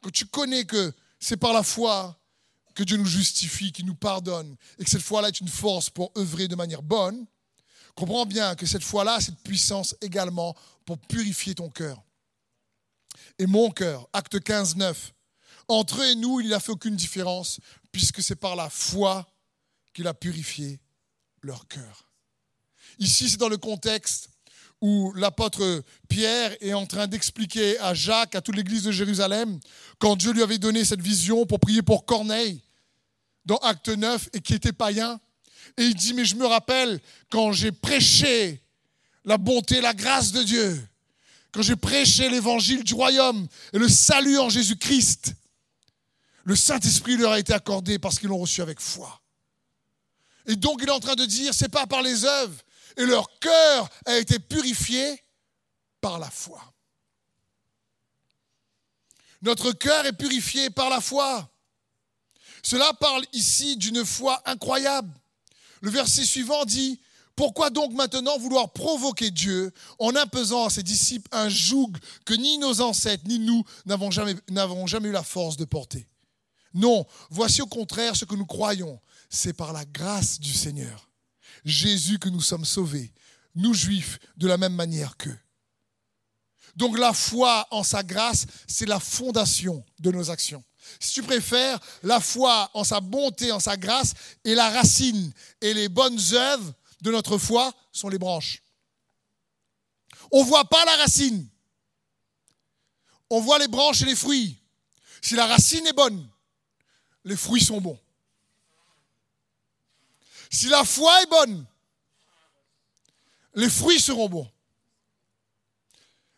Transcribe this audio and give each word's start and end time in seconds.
quand 0.00 0.10
tu 0.10 0.26
connais 0.26 0.64
que 0.64 0.92
c'est 1.18 1.36
par 1.36 1.52
la 1.52 1.62
foi 1.62 2.18
que 2.74 2.82
Dieu 2.82 2.96
nous 2.96 3.06
justifie, 3.06 3.72
qu'il 3.72 3.86
nous 3.86 3.94
pardonne, 3.94 4.56
et 4.78 4.84
que 4.84 4.90
cette 4.90 5.02
foi-là 5.02 5.28
est 5.28 5.40
une 5.40 5.48
force 5.48 5.90
pour 5.90 6.12
œuvrer 6.16 6.48
de 6.48 6.56
manière 6.56 6.82
bonne, 6.82 7.26
comprends 7.94 8.26
bien 8.26 8.54
que 8.54 8.66
cette 8.66 8.84
foi-là 8.84 9.20
cette 9.20 9.38
puissance 9.42 9.94
également 10.00 10.56
pour 10.86 10.98
purifier 10.98 11.54
ton 11.54 11.68
cœur. 11.68 12.02
Et 13.38 13.46
mon 13.46 13.70
cœur, 13.70 14.08
acte 14.12 14.40
15, 14.40 14.76
9, 14.76 15.12
entre 15.68 16.00
eux 16.00 16.06
et 16.06 16.14
nous, 16.14 16.40
il 16.40 16.48
n'a 16.48 16.60
fait 16.60 16.72
aucune 16.72 16.96
différence, 16.96 17.60
puisque 17.92 18.22
c'est 18.22 18.36
par 18.36 18.56
la 18.56 18.70
foi 18.70 19.26
qu'il 19.92 20.06
a 20.06 20.14
purifié 20.14 20.80
leur 21.42 21.68
cœur. 21.68 22.10
Ici, 22.98 23.30
c'est 23.30 23.36
dans 23.36 23.48
le 23.48 23.58
contexte 23.58 24.30
où 24.80 25.12
l'apôtre 25.14 25.82
Pierre 26.08 26.56
est 26.60 26.72
en 26.72 26.86
train 26.86 27.06
d'expliquer 27.06 27.78
à 27.80 27.94
Jacques, 27.94 28.34
à 28.34 28.40
toute 28.40 28.56
l'église 28.56 28.82
de 28.84 28.92
Jérusalem, 28.92 29.60
quand 29.98 30.16
Dieu 30.16 30.32
lui 30.32 30.42
avait 30.42 30.58
donné 30.58 30.84
cette 30.84 31.02
vision 31.02 31.44
pour 31.46 31.60
prier 31.60 31.82
pour 31.82 32.06
Corneille, 32.06 32.60
dans 33.44 33.58
Acte 33.58 33.88
9, 33.88 34.30
et 34.32 34.40
qui 34.40 34.54
était 34.54 34.72
païen. 34.72 35.20
Et 35.76 35.84
il 35.84 35.94
dit, 35.94 36.14
mais 36.14 36.24
je 36.24 36.36
me 36.36 36.46
rappelle 36.46 37.00
quand 37.30 37.52
j'ai 37.52 37.72
prêché 37.72 38.62
la 39.24 39.38
bonté, 39.38 39.80
la 39.80 39.94
grâce 39.94 40.32
de 40.32 40.42
Dieu, 40.42 40.88
quand 41.52 41.62
j'ai 41.62 41.76
prêché 41.76 42.28
l'évangile 42.28 42.84
du 42.84 42.94
royaume 42.94 43.46
et 43.72 43.78
le 43.78 43.88
salut 43.88 44.38
en 44.38 44.48
Jésus-Christ, 44.48 45.34
le 46.44 46.56
Saint-Esprit 46.56 47.16
leur 47.16 47.32
a 47.32 47.38
été 47.38 47.52
accordé 47.52 47.98
parce 47.98 48.18
qu'ils 48.18 48.28
l'ont 48.28 48.38
reçu 48.38 48.62
avec 48.62 48.80
foi. 48.80 49.20
Et 50.46 50.56
donc 50.56 50.80
il 50.82 50.88
est 50.88 50.92
en 50.92 51.00
train 51.00 51.16
de 51.16 51.26
dire, 51.26 51.52
c'est 51.52 51.68
pas 51.68 51.86
par 51.86 52.02
les 52.02 52.24
œuvres, 52.24 52.56
et 52.96 53.06
leur 53.06 53.38
cœur 53.38 53.88
a 54.06 54.16
été 54.18 54.38
purifié 54.38 55.22
par 56.00 56.18
la 56.18 56.30
foi. 56.30 56.60
Notre 59.42 59.72
cœur 59.72 60.06
est 60.06 60.12
purifié 60.12 60.70
par 60.70 60.90
la 60.90 61.00
foi. 61.00 61.50
Cela 62.62 62.92
parle 62.94 63.24
ici 63.32 63.76
d'une 63.76 64.04
foi 64.04 64.42
incroyable. 64.44 65.12
Le 65.80 65.90
verset 65.90 66.24
suivant 66.24 66.64
dit, 66.64 67.00
pourquoi 67.36 67.70
donc 67.70 67.92
maintenant 67.94 68.36
vouloir 68.38 68.70
provoquer 68.72 69.30
Dieu 69.30 69.72
en 69.98 70.14
imposant 70.14 70.66
à 70.66 70.70
ses 70.70 70.82
disciples 70.82 71.28
un 71.32 71.48
joug 71.48 71.90
que 72.26 72.34
ni 72.34 72.58
nos 72.58 72.82
ancêtres 72.82 73.24
ni 73.26 73.38
nous 73.38 73.64
n'avons 73.86 74.10
jamais, 74.10 74.34
jamais 74.86 75.08
eu 75.08 75.12
la 75.12 75.22
force 75.22 75.56
de 75.56 75.64
porter? 75.64 76.06
Non, 76.74 77.06
voici 77.30 77.62
au 77.62 77.66
contraire 77.66 78.14
ce 78.14 78.26
que 78.26 78.34
nous 78.34 78.46
croyons. 78.46 79.00
C'est 79.30 79.54
par 79.54 79.72
la 79.72 79.84
grâce 79.86 80.38
du 80.38 80.52
Seigneur 80.52 81.09
Jésus 81.64 82.18
que 82.18 82.28
nous 82.28 82.40
sommes 82.40 82.64
sauvés, 82.64 83.12
nous 83.54 83.74
juifs, 83.74 84.18
de 84.36 84.46
la 84.46 84.56
même 84.56 84.74
manière 84.74 85.16
qu'eux. 85.16 85.38
Donc 86.76 86.98
la 86.98 87.12
foi 87.12 87.66
en 87.70 87.82
sa 87.82 88.02
grâce, 88.02 88.46
c'est 88.66 88.86
la 88.86 89.00
fondation 89.00 89.84
de 89.98 90.10
nos 90.10 90.30
actions. 90.30 90.64
Si 90.98 91.12
tu 91.12 91.22
préfères, 91.22 91.78
la 92.02 92.20
foi 92.20 92.70
en 92.74 92.84
sa 92.84 93.00
bonté, 93.00 93.52
en 93.52 93.60
sa 93.60 93.76
grâce, 93.76 94.14
est 94.44 94.54
la 94.54 94.70
racine. 94.70 95.32
Et 95.60 95.74
les 95.74 95.88
bonnes 95.88 96.18
œuvres 96.32 96.72
de 97.02 97.10
notre 97.10 97.38
foi 97.38 97.72
sont 97.92 98.08
les 98.08 98.18
branches. 98.18 98.62
On 100.32 100.42
ne 100.42 100.48
voit 100.48 100.64
pas 100.64 100.84
la 100.84 100.96
racine. 100.96 101.46
On 103.28 103.40
voit 103.40 103.58
les 103.58 103.68
branches 103.68 104.02
et 104.02 104.06
les 104.06 104.16
fruits. 104.16 104.58
Si 105.22 105.34
la 105.34 105.46
racine 105.46 105.86
est 105.86 105.92
bonne, 105.92 106.28
les 107.24 107.36
fruits 107.36 107.62
sont 107.62 107.80
bons. 107.80 107.98
Si 110.50 110.66
la 110.66 110.84
foi 110.84 111.22
est 111.22 111.26
bonne, 111.26 111.64
les 113.54 113.70
fruits 113.70 114.00
seront 114.00 114.28
bons. 114.28 114.50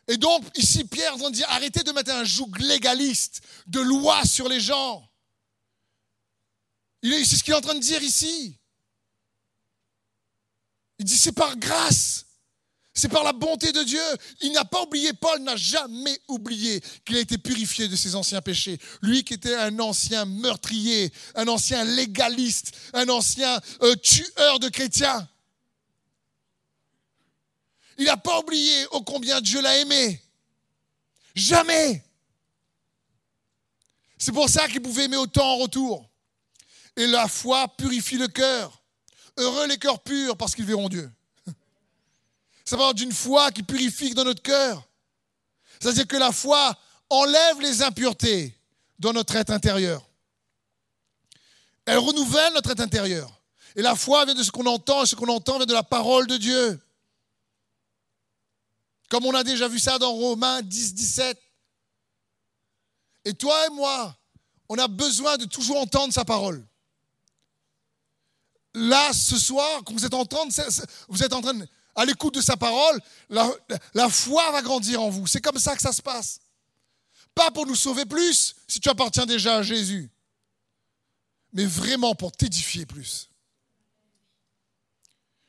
Et 0.07 0.17
donc, 0.17 0.45
ici, 0.55 0.83
Pierre 0.83 1.17
va 1.17 1.29
dire, 1.31 1.49
arrêtez 1.49 1.83
de 1.83 1.91
mettre 1.91 2.11
un 2.11 2.23
joug 2.23 2.51
légaliste 2.59 3.41
de 3.67 3.79
loi 3.79 4.23
sur 4.25 4.47
les 4.47 4.59
gens. 4.59 5.09
C'est 7.01 7.25
ce 7.25 7.43
qu'il 7.43 7.53
est 7.53 7.57
en 7.57 7.61
train 7.61 7.75
de 7.75 7.79
dire 7.79 8.01
ici. 8.03 8.57
Il 10.99 11.05
dit, 11.05 11.17
c'est 11.17 11.31
par 11.31 11.57
grâce. 11.57 12.25
C'est 12.93 13.09
par 13.09 13.23
la 13.23 13.33
bonté 13.33 13.71
de 13.71 13.83
Dieu. 13.83 14.03
Il 14.41 14.51
n'a 14.51 14.65
pas 14.65 14.83
oublié, 14.83 15.13
Paul 15.13 15.41
n'a 15.41 15.55
jamais 15.55 16.19
oublié 16.27 16.79
qu'il 17.05 17.15
a 17.17 17.19
été 17.19 17.39
purifié 17.39 17.87
de 17.87 17.95
ses 17.95 18.13
anciens 18.13 18.41
péchés. 18.41 18.77
Lui 19.01 19.23
qui 19.23 19.33
était 19.33 19.55
un 19.55 19.79
ancien 19.79 20.25
meurtrier, 20.25 21.11
un 21.33 21.47
ancien 21.47 21.83
légaliste, 21.83 22.71
un 22.93 23.09
ancien 23.09 23.59
euh, 23.81 23.95
tueur 23.95 24.59
de 24.59 24.69
chrétiens. 24.69 25.27
Il 27.97 28.05
n'a 28.05 28.17
pas 28.17 28.39
oublié 28.39 28.85
ô 28.91 29.01
combien 29.01 29.41
Dieu 29.41 29.61
l'a 29.61 29.77
aimé. 29.79 30.21
Jamais. 31.33 32.03
C'est 34.19 34.31
pour 34.31 34.49
ça 34.49 34.67
qu'il 34.67 34.81
pouvait 34.81 35.05
aimer 35.05 35.17
autant 35.17 35.53
en 35.53 35.57
retour. 35.57 36.09
Et 36.95 37.07
la 37.07 37.27
foi 37.27 37.67
purifie 37.75 38.17
le 38.17 38.27
cœur. 38.27 38.83
Heureux 39.37 39.67
les 39.67 39.79
cœurs 39.79 40.01
purs 40.03 40.37
parce 40.37 40.53
qu'ils 40.53 40.65
verront 40.65 40.89
Dieu. 40.89 41.11
D'une 42.95 43.11
foi 43.11 43.51
qui 43.51 43.61
purifie 43.61 44.13
dans 44.13 44.23
notre 44.23 44.41
cœur. 44.41 44.83
C'est-à-dire 45.79 46.07
que 46.07 46.17
la 46.17 46.31
foi 46.31 46.75
enlève 47.09 47.61
les 47.61 47.83
impuretés 47.83 48.57
dans 48.97 49.13
notre 49.13 49.35
être 49.35 49.51
intérieur. 49.51 50.03
Elle 51.85 51.99
renouvelle 51.99 52.53
notre 52.53 52.71
être 52.71 52.79
intérieur. 52.79 53.41
Et 53.75 53.81
la 53.81 53.95
foi 53.95 54.25
vient 54.25 54.33
de 54.33 54.43
ce 54.43 54.51
qu'on 54.51 54.65
entend, 54.65 55.03
et 55.03 55.05
ce 55.05 55.15
qu'on 55.15 55.27
entend 55.27 55.57
vient 55.57 55.65
de 55.65 55.73
la 55.73 55.83
parole 55.83 56.25
de 56.27 56.37
Dieu. 56.37 56.79
Comme 59.09 59.25
on 59.25 59.35
a 59.35 59.43
déjà 59.43 59.67
vu 59.67 59.79
ça 59.79 59.99
dans 59.99 60.11
Romains 60.11 60.61
10, 60.61 60.93
17. 60.95 61.39
Et 63.25 63.33
toi 63.33 63.67
et 63.67 63.69
moi, 63.69 64.17
on 64.69 64.77
a 64.77 64.87
besoin 64.87 65.37
de 65.37 65.45
toujours 65.45 65.79
entendre 65.79 66.13
sa 66.13 66.25
parole. 66.25 66.65
Là, 68.73 69.13
ce 69.13 69.37
soir, 69.37 69.83
quand 69.85 69.93
vous 69.93 70.05
êtes 70.05 70.13
en 70.13 70.25
vous 71.07 71.23
êtes 71.23 71.33
en 71.33 71.41
train 71.41 71.53
de 71.53 71.67
à 71.95 72.05
l'écoute 72.05 72.35
de 72.35 72.41
sa 72.41 72.57
parole, 72.57 72.99
la, 73.29 74.09
foi 74.09 74.51
va 74.51 74.61
grandir 74.61 75.01
en 75.01 75.09
vous. 75.09 75.27
C'est 75.27 75.41
comme 75.41 75.59
ça 75.59 75.75
que 75.75 75.81
ça 75.81 75.91
se 75.91 76.01
passe. 76.01 76.39
Pas 77.35 77.51
pour 77.51 77.65
nous 77.65 77.75
sauver 77.75 78.05
plus, 78.05 78.55
si 78.67 78.79
tu 78.79 78.89
appartiens 78.89 79.25
déjà 79.25 79.57
à 79.57 79.61
Jésus, 79.63 80.11
mais 81.51 81.65
vraiment 81.65 82.15
pour 82.15 82.31
t'édifier 82.31 82.85
plus. 82.85 83.29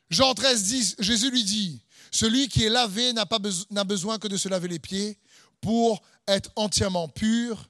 Jean 0.09 0.33
13 0.33 0.63
dit, 0.63 0.95
Jésus 0.99 1.31
lui 1.31 1.43
dit, 1.43 1.81
celui 2.11 2.47
qui 2.47 2.63
est 2.63 2.69
lavé 2.69 3.11
n'a 3.13 3.25
pas 3.25 3.39
n'a 3.71 3.83
besoin 3.83 4.19
que 4.19 4.27
de 4.27 4.37
se 4.37 4.47
laver 4.47 4.67
les 4.67 4.79
pieds 4.79 5.19
pour 5.61 6.01
être 6.27 6.51
entièrement 6.55 7.09
pur. 7.09 7.69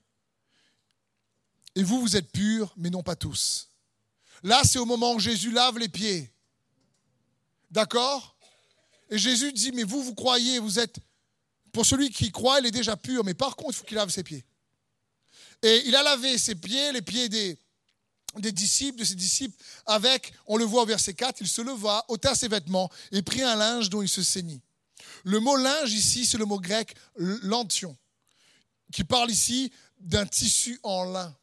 Et 1.76 1.84
vous, 1.84 2.02
vous 2.02 2.16
êtes 2.16 2.32
purs, 2.32 2.74
mais 2.78 2.90
non 2.90 3.04
pas 3.04 3.16
tous. 3.16 3.70
Là, 4.44 4.62
c'est 4.64 4.80
au 4.80 4.86
moment 4.86 5.14
où 5.14 5.20
Jésus 5.20 5.52
lave 5.52 5.78
les 5.78 5.90
pieds. 5.90 6.32
D'accord? 7.72 8.35
Et 9.10 9.18
Jésus 9.18 9.54
dit, 9.54 9.72
mais 9.72 9.84
vous, 9.84 10.04
vous 10.04 10.16
croyez, 10.16 10.60
vous 10.60 10.80
êtes... 10.80 10.98
Pour 11.72 11.86
celui 11.86 12.10
qui 12.10 12.32
croit, 12.32 12.60
il 12.60 12.66
est 12.66 12.72
déjà 12.72 12.96
pur, 12.96 13.24
mais 13.24 13.34
par 13.34 13.56
contre, 13.56 13.72
il 13.72 13.76
faut 13.76 13.84
qu'il 13.84 13.98
lave 13.98 14.10
ses 14.10 14.24
pieds. 14.24 14.46
Et 15.62 15.84
il 15.88 15.96
a 15.96 16.04
lavé 16.04 16.38
ses 16.38 16.56
pieds, 16.56 16.92
les 16.94 17.02
pieds 17.02 17.28
des, 17.28 17.58
disciples, 18.52 19.00
de 19.00 19.04
ses 19.04 19.16
disciples, 19.16 19.56
avec, 19.86 20.34
on 20.48 20.58
le 20.58 20.64
voit 20.64 20.84
au 20.84 20.86
verset 20.86 21.14
4, 21.14 21.42
il 21.42 21.48
se 21.48 21.62
leva, 21.62 22.06
ôta 22.08 22.34
ses 22.34 22.48
vêtements 22.48 22.90
et 23.12 23.22
prit 23.22 23.42
un 23.42 23.56
linge 23.56 23.90
dont 23.90 24.02
il 24.02 24.10
se 24.10 24.24
saignit. 24.24 24.62
Le 25.24 25.40
mot 25.40 25.56
linge 25.58 25.92
ici, 25.92 26.26
c'est 26.26 26.38
le 26.38 26.46
mot 26.46 26.60
grec 26.60 26.96
lantion, 27.16 27.98
qui 28.92 29.04
parle 29.04 29.32
ici 29.32 29.72
d'un 30.00 30.26
tissu 30.26 30.80
en 30.84 31.04
lin, 31.06 31.36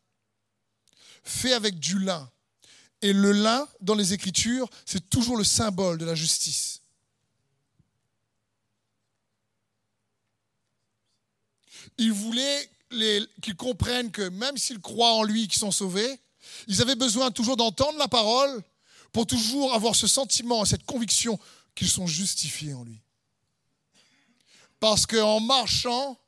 fait 1.25 1.53
avec 1.53 1.79
du 1.79 1.99
lin. 1.99 2.31
Et 3.03 3.13
le 3.13 3.33
lin, 3.33 3.69
dans 3.81 3.97
les 3.97 4.13
Écritures, 4.13 4.69
c'est 4.87 5.11
toujours 5.11 5.37
le 5.37 5.45
symbole 5.45 5.99
de 5.99 6.05
la 6.05 6.15
justice. 6.15 6.82
Il 11.99 12.13
voulait 12.13 12.71
qu'ils 13.41 13.57
comprennent 13.57 14.11
que 14.11 14.29
même 14.29 14.57
s'ils 14.57 14.81
croient 14.81 15.15
en 15.15 15.23
lui, 15.23 15.49
qu'ils 15.49 15.61
sont 15.61 15.71
sauvés, 15.71 16.21
ils 16.67 16.83
avaient 16.83 16.97
besoin 16.97 17.31
toujours 17.31 17.57
d'entendre 17.57 17.99
la 17.99 18.09
parole 18.09 18.63
pour 19.13 19.27
toujours 19.27 19.75
avoir 19.75 19.95
ce 19.95 20.07
sentiment, 20.07 20.65
cette 20.65 20.85
conviction 20.85 21.39
qu'ils 21.75 21.89
sont 21.89 22.07
justifiés 22.07 22.75
en 22.75 22.85
lui. 22.85 23.01
Parce 24.81 25.07
qu'en 25.07 25.41
marchant, 25.41 26.19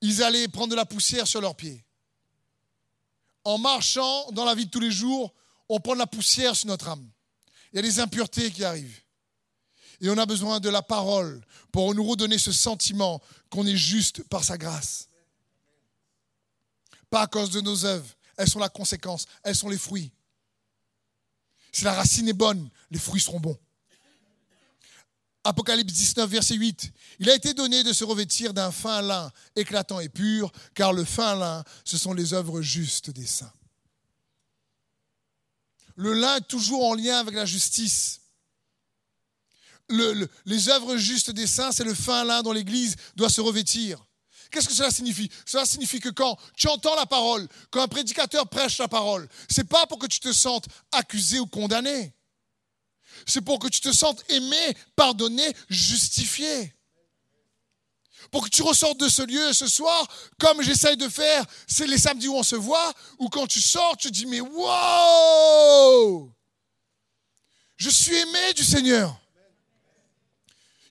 ils 0.00 0.22
allaient 0.22 0.48
prendre 0.48 0.70
de 0.70 0.76
la 0.76 0.86
poussière 0.86 1.26
sur 1.26 1.40
leurs 1.40 1.54
pieds. 1.54 1.84
En 3.44 3.58
marchant 3.58 4.30
dans 4.32 4.44
la 4.44 4.54
vie 4.54 4.66
de 4.66 4.70
tous 4.70 4.80
les 4.80 4.90
jours, 4.90 5.34
on 5.68 5.80
prend 5.80 5.94
de 5.94 5.98
la 5.98 6.06
poussière 6.06 6.56
sur 6.56 6.68
notre 6.68 6.88
âme. 6.88 7.06
Il 7.72 7.76
y 7.76 7.78
a 7.78 7.82
des 7.82 8.00
impuretés 8.00 8.50
qui 8.50 8.64
arrivent. 8.64 9.00
Et 10.04 10.10
on 10.10 10.18
a 10.18 10.26
besoin 10.26 10.60
de 10.60 10.68
la 10.68 10.82
parole 10.82 11.40
pour 11.72 11.94
nous 11.94 12.04
redonner 12.04 12.36
ce 12.36 12.52
sentiment 12.52 13.22
qu'on 13.48 13.66
est 13.66 13.74
juste 13.74 14.22
par 14.24 14.44
sa 14.44 14.58
grâce. 14.58 15.08
Pas 17.08 17.22
à 17.22 17.26
cause 17.26 17.48
de 17.48 17.62
nos 17.62 17.86
œuvres. 17.86 18.14
Elles 18.36 18.50
sont 18.50 18.58
la 18.58 18.68
conséquence, 18.68 19.24
elles 19.42 19.56
sont 19.56 19.70
les 19.70 19.78
fruits. 19.78 20.12
Si 21.72 21.84
la 21.84 21.94
racine 21.94 22.28
est 22.28 22.34
bonne, 22.34 22.68
les 22.90 22.98
fruits 22.98 23.22
seront 23.22 23.40
bons. 23.40 23.58
Apocalypse 25.42 25.94
19, 25.94 26.28
verset 26.28 26.56
8. 26.56 26.92
Il 27.20 27.30
a 27.30 27.34
été 27.34 27.54
donné 27.54 27.82
de 27.82 27.94
se 27.94 28.04
revêtir 28.04 28.52
d'un 28.52 28.72
fin 28.72 29.00
lin 29.00 29.32
éclatant 29.56 30.00
et 30.00 30.10
pur, 30.10 30.52
car 30.74 30.92
le 30.92 31.04
fin 31.04 31.34
lin, 31.34 31.64
ce 31.82 31.96
sont 31.96 32.12
les 32.12 32.34
œuvres 32.34 32.60
justes 32.60 33.08
des 33.08 33.24
saints. 33.24 33.54
Le 35.96 36.12
lin 36.12 36.36
est 36.36 36.46
toujours 36.46 36.84
en 36.84 36.94
lien 36.94 37.20
avec 37.20 37.34
la 37.34 37.46
justice. 37.46 38.20
Les 39.88 40.68
œuvres 40.68 40.96
justes 40.96 41.30
des 41.30 41.46
saints, 41.46 41.72
c'est 41.72 41.84
le 41.84 41.94
fin 41.94 42.24
lin 42.24 42.42
dont 42.42 42.52
l'Église 42.52 42.96
doit 43.16 43.28
se 43.28 43.40
revêtir. 43.40 44.04
Qu'est-ce 44.50 44.68
que 44.68 44.74
cela 44.74 44.90
signifie? 44.90 45.28
Cela 45.44 45.66
signifie 45.66 45.98
que 45.98 46.10
quand 46.10 46.38
tu 46.56 46.68
entends 46.68 46.94
la 46.94 47.06
parole, 47.06 47.48
quand 47.70 47.82
un 47.82 47.88
prédicateur 47.88 48.48
prêche 48.48 48.78
la 48.78 48.86
parole, 48.86 49.28
c'est 49.48 49.68
pas 49.68 49.86
pour 49.86 49.98
que 49.98 50.06
tu 50.06 50.20
te 50.20 50.32
sentes 50.32 50.66
accusé 50.92 51.40
ou 51.40 51.46
condamné. 51.46 52.14
C'est 53.26 53.40
pour 53.40 53.58
que 53.58 53.68
tu 53.68 53.80
te 53.80 53.92
sentes 53.92 54.22
aimé, 54.30 54.76
pardonné, 54.94 55.44
justifié. 55.68 56.72
Pour 58.30 58.44
que 58.44 58.48
tu 58.48 58.62
ressortes 58.62 58.98
de 58.98 59.08
ce 59.08 59.22
lieu 59.22 59.52
ce 59.52 59.66
soir, 59.66 60.06
comme 60.38 60.62
j'essaye 60.62 60.96
de 60.96 61.08
faire, 61.08 61.44
c'est 61.66 61.86
les 61.86 61.98
samedis 61.98 62.28
où 62.28 62.36
on 62.36 62.42
se 62.42 62.56
voit, 62.56 62.92
ou 63.18 63.28
quand 63.28 63.46
tu 63.46 63.60
sors, 63.60 63.96
tu 63.96 64.10
dis, 64.10 64.26
mais 64.26 64.40
wow 64.40 66.32
Je 67.76 67.90
suis 67.90 68.14
aimé 68.14 68.52
du 68.54 68.64
Seigneur. 68.64 69.20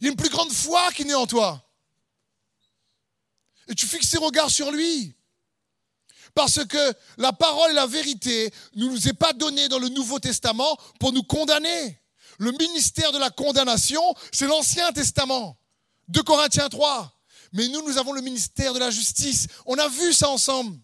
Il 0.03 0.07
y 0.07 0.09
a 0.09 0.11
une 0.11 0.17
plus 0.17 0.29
grande 0.29 0.51
foi 0.51 0.91
qui 0.91 1.05
naît 1.05 1.13
en 1.13 1.25
toi. 1.25 1.65
Et 3.69 3.73
tu 3.73 3.87
fixes 3.87 4.09
tes 4.09 4.17
regards 4.17 4.49
sur 4.49 4.69
lui. 4.69 5.15
Parce 6.35 6.65
que 6.65 6.93
la 7.15 7.31
parole 7.31 7.71
et 7.71 7.75
la 7.75 7.87
vérité 7.87 8.53
ne 8.75 8.87
nous 8.87 9.07
est 9.07 9.13
pas 9.13 9.31
donnée 9.31 9.69
dans 9.69 9.79
le 9.79 9.87
Nouveau 9.87 10.19
Testament 10.19 10.77
pour 10.99 11.13
nous 11.13 11.23
condamner. 11.23 12.01
Le 12.37 12.51
ministère 12.51 13.13
de 13.13 13.17
la 13.17 13.29
condamnation, 13.29 14.03
c'est 14.33 14.45
l'Ancien 14.45 14.91
Testament. 14.91 15.57
De 16.09 16.19
Corinthiens 16.19 16.67
3. 16.67 17.17
Mais 17.53 17.69
nous, 17.69 17.81
nous 17.87 17.97
avons 17.97 18.11
le 18.11 18.19
ministère 18.19 18.73
de 18.73 18.79
la 18.79 18.91
justice. 18.91 19.47
On 19.65 19.77
a 19.77 19.87
vu 19.87 20.11
ça 20.11 20.27
ensemble. 20.27 20.77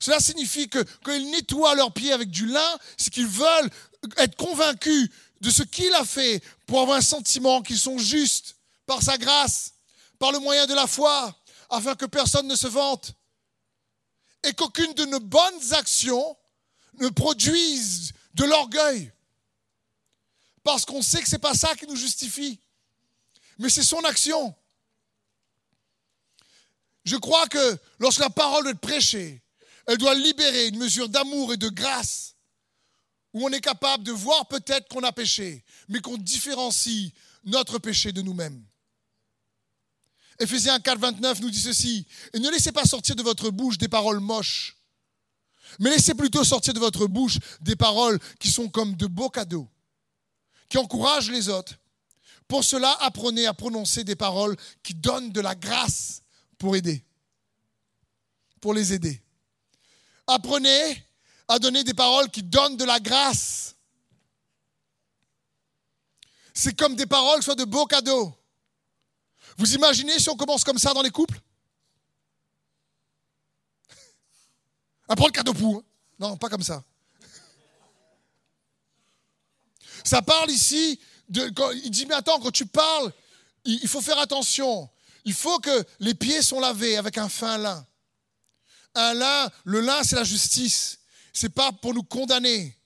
Cela 0.00 0.20
signifie 0.20 0.68
que 0.68 0.84
quand 1.02 1.14
ils 1.14 1.30
nettoient 1.30 1.76
leurs 1.76 1.94
pieds 1.94 2.12
avec 2.12 2.28
du 2.28 2.44
lin, 2.44 2.78
c'est 2.98 3.10
qu'ils 3.10 3.26
veulent 3.26 3.70
être 4.18 4.36
convaincus 4.36 5.08
de 5.40 5.50
ce 5.50 5.62
qu'il 5.62 5.92
a 5.94 6.04
fait 6.04 6.42
pour 6.66 6.80
avoir 6.80 6.98
un 6.98 7.02
sentiment 7.02 7.62
qu'ils 7.62 7.78
sont 7.78 7.98
justes 7.98 8.56
par 8.86 9.02
sa 9.02 9.18
grâce, 9.18 9.74
par 10.18 10.32
le 10.32 10.38
moyen 10.38 10.66
de 10.66 10.74
la 10.74 10.86
foi, 10.86 11.34
afin 11.70 11.94
que 11.94 12.06
personne 12.06 12.46
ne 12.46 12.56
se 12.56 12.66
vante. 12.66 13.12
Et 14.44 14.52
qu'aucune 14.52 14.92
de 14.94 15.04
nos 15.06 15.20
bonnes 15.20 15.72
actions 15.72 16.36
ne 17.00 17.08
produise 17.08 18.12
de 18.34 18.44
l'orgueil. 18.44 19.12
Parce 20.62 20.84
qu'on 20.84 21.02
sait 21.02 21.22
que 21.22 21.28
ce 21.28 21.34
n'est 21.34 21.40
pas 21.40 21.54
ça 21.54 21.74
qui 21.74 21.86
nous 21.86 21.96
justifie. 21.96 22.60
Mais 23.58 23.70
c'est 23.70 23.82
son 23.82 24.02
action. 24.04 24.54
Je 27.04 27.16
crois 27.16 27.46
que 27.48 27.78
lorsque 27.98 28.20
la 28.20 28.30
parole 28.30 28.68
est 28.68 28.74
prêchée, 28.74 29.42
elle 29.86 29.98
doit 29.98 30.14
libérer 30.14 30.68
une 30.68 30.78
mesure 30.78 31.08
d'amour 31.08 31.52
et 31.52 31.58
de 31.58 31.68
grâce 31.68 32.33
où 33.34 33.44
on 33.44 33.50
est 33.50 33.60
capable 33.60 34.04
de 34.04 34.12
voir 34.12 34.46
peut-être 34.46 34.88
qu'on 34.88 35.02
a 35.02 35.12
péché, 35.12 35.64
mais 35.88 36.00
qu'on 36.00 36.16
différencie 36.16 37.12
notre 37.44 37.78
péché 37.78 38.12
de 38.12 38.22
nous-mêmes. 38.22 38.64
Éphésiens 40.38 40.80
4, 40.80 40.98
29 40.98 41.40
nous 41.40 41.50
dit 41.50 41.60
ceci, 41.60 42.06
et 42.32 42.38
ne 42.38 42.50
laissez 42.50 42.72
pas 42.72 42.84
sortir 42.84 43.16
de 43.16 43.22
votre 43.22 43.50
bouche 43.50 43.76
des 43.76 43.88
paroles 43.88 44.20
moches, 44.20 44.76
mais 45.80 45.90
laissez 45.90 46.14
plutôt 46.14 46.44
sortir 46.44 46.74
de 46.74 46.78
votre 46.78 47.06
bouche 47.06 47.38
des 47.60 47.76
paroles 47.76 48.18
qui 48.38 48.50
sont 48.50 48.68
comme 48.68 48.94
de 48.96 49.06
beaux 49.06 49.30
cadeaux, 49.30 49.68
qui 50.68 50.78
encouragent 50.78 51.30
les 51.30 51.48
autres. 51.48 51.74
Pour 52.46 52.62
cela, 52.62 52.92
apprenez 53.00 53.46
à 53.46 53.54
prononcer 53.54 54.04
des 54.04 54.16
paroles 54.16 54.56
qui 54.82 54.94
donnent 54.94 55.32
de 55.32 55.40
la 55.40 55.54
grâce 55.54 56.22
pour 56.58 56.76
aider, 56.76 57.04
pour 58.60 58.74
les 58.74 58.92
aider. 58.92 59.20
Apprenez 60.26 61.04
à 61.48 61.58
donner 61.58 61.84
des 61.84 61.94
paroles 61.94 62.30
qui 62.30 62.42
donnent 62.42 62.76
de 62.76 62.84
la 62.84 63.00
grâce. 63.00 63.74
C'est 66.52 66.76
comme 66.76 66.94
des 66.94 67.06
paroles 67.06 67.42
sont 67.42 67.54
de 67.54 67.64
beaux 67.64 67.86
cadeaux. 67.86 68.36
Vous 69.56 69.74
imaginez 69.74 70.18
si 70.18 70.28
on 70.28 70.36
commence 70.36 70.64
comme 70.64 70.78
ça 70.78 70.92
dans 70.94 71.02
les 71.02 71.10
couples? 71.10 71.40
Après 75.08 75.26
le 75.26 75.32
cadeau 75.32 75.52
pour. 75.52 75.78
Hein. 75.78 75.82
Non, 76.18 76.36
pas 76.36 76.48
comme 76.48 76.62
ça. 76.62 76.82
Ça 80.04 80.22
parle 80.22 80.50
ici, 80.50 80.98
de, 81.28 81.52
il 81.84 81.90
dit, 81.90 82.06
mais 82.06 82.14
attends, 82.14 82.40
quand 82.40 82.52
tu 82.52 82.66
parles, 82.66 83.12
il 83.64 83.88
faut 83.88 84.00
faire 84.00 84.18
attention. 84.18 84.88
Il 85.24 85.34
faut 85.34 85.58
que 85.58 85.84
les 86.00 86.14
pieds 86.14 86.42
sont 86.42 86.60
lavés 86.60 86.96
avec 86.96 87.18
un 87.18 87.28
fin 87.28 87.58
lin. 87.58 87.86
Un 88.94 89.14
lin, 89.14 89.50
le 89.64 89.80
lin, 89.80 90.02
c'est 90.04 90.16
la 90.16 90.24
justice. 90.24 91.00
C'est 91.34 91.50
pas 91.50 91.72
pour 91.72 91.92
nous 91.92 92.04
condamner. 92.04 92.78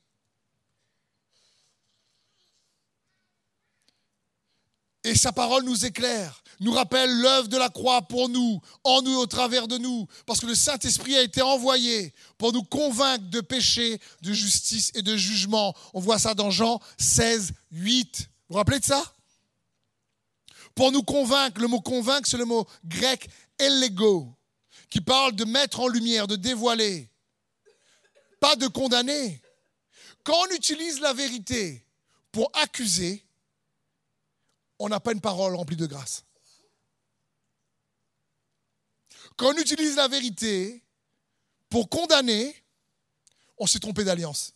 Et 5.04 5.14
sa 5.14 5.32
parole 5.32 5.64
nous 5.64 5.84
éclaire, 5.86 6.42
nous 6.60 6.72
rappelle 6.72 7.10
l'œuvre 7.20 7.48
de 7.48 7.56
la 7.56 7.68
croix 7.68 8.02
pour 8.02 8.28
nous, 8.28 8.60
en 8.84 9.00
nous, 9.02 9.16
au 9.16 9.26
travers 9.26 9.68
de 9.68 9.78
nous, 9.78 10.06
parce 10.26 10.40
que 10.40 10.46
le 10.46 10.54
Saint-Esprit 10.54 11.16
a 11.16 11.22
été 11.22 11.40
envoyé 11.40 12.12
pour 12.36 12.52
nous 12.52 12.64
convaincre 12.64 13.24
de 13.30 13.40
péché, 13.40 14.00
de 14.22 14.32
justice 14.32 14.90
et 14.94 15.02
de 15.02 15.16
jugement. 15.16 15.74
On 15.94 16.00
voit 16.00 16.18
ça 16.18 16.34
dans 16.34 16.50
Jean 16.50 16.80
16, 16.98 17.52
8. 17.70 18.18
Vous 18.18 18.26
vous 18.48 18.56
rappelez 18.56 18.80
de 18.80 18.84
ça? 18.84 19.14
Pour 20.74 20.90
nous 20.90 21.02
convaincre, 21.02 21.60
le 21.60 21.68
mot 21.68 21.80
convaincre, 21.80 22.28
c'est 22.28 22.36
le 22.36 22.44
mot 22.44 22.66
grec 22.84 23.28
ellego, 23.58 24.34
qui 24.90 25.00
parle 25.00 25.34
de 25.36 25.44
mettre 25.44 25.80
en 25.80 25.88
lumière, 25.88 26.26
de 26.26 26.36
dévoiler, 26.36 27.07
pas 28.40 28.56
de 28.56 28.66
condamner. 28.66 29.40
Quand 30.24 30.38
on 30.46 30.54
utilise 30.54 31.00
la 31.00 31.12
vérité 31.12 31.84
pour 32.32 32.50
accuser, 32.54 33.24
on 34.78 34.88
n'a 34.88 35.00
pas 35.00 35.12
une 35.12 35.20
parole 35.20 35.54
remplie 35.54 35.76
de 35.76 35.86
grâce. 35.86 36.24
Quand 39.36 39.54
on 39.54 39.58
utilise 39.58 39.96
la 39.96 40.08
vérité 40.08 40.82
pour 41.68 41.88
condamner, 41.88 42.54
on 43.58 43.66
s'est 43.66 43.78
trompé 43.78 44.04
d'alliance. 44.04 44.52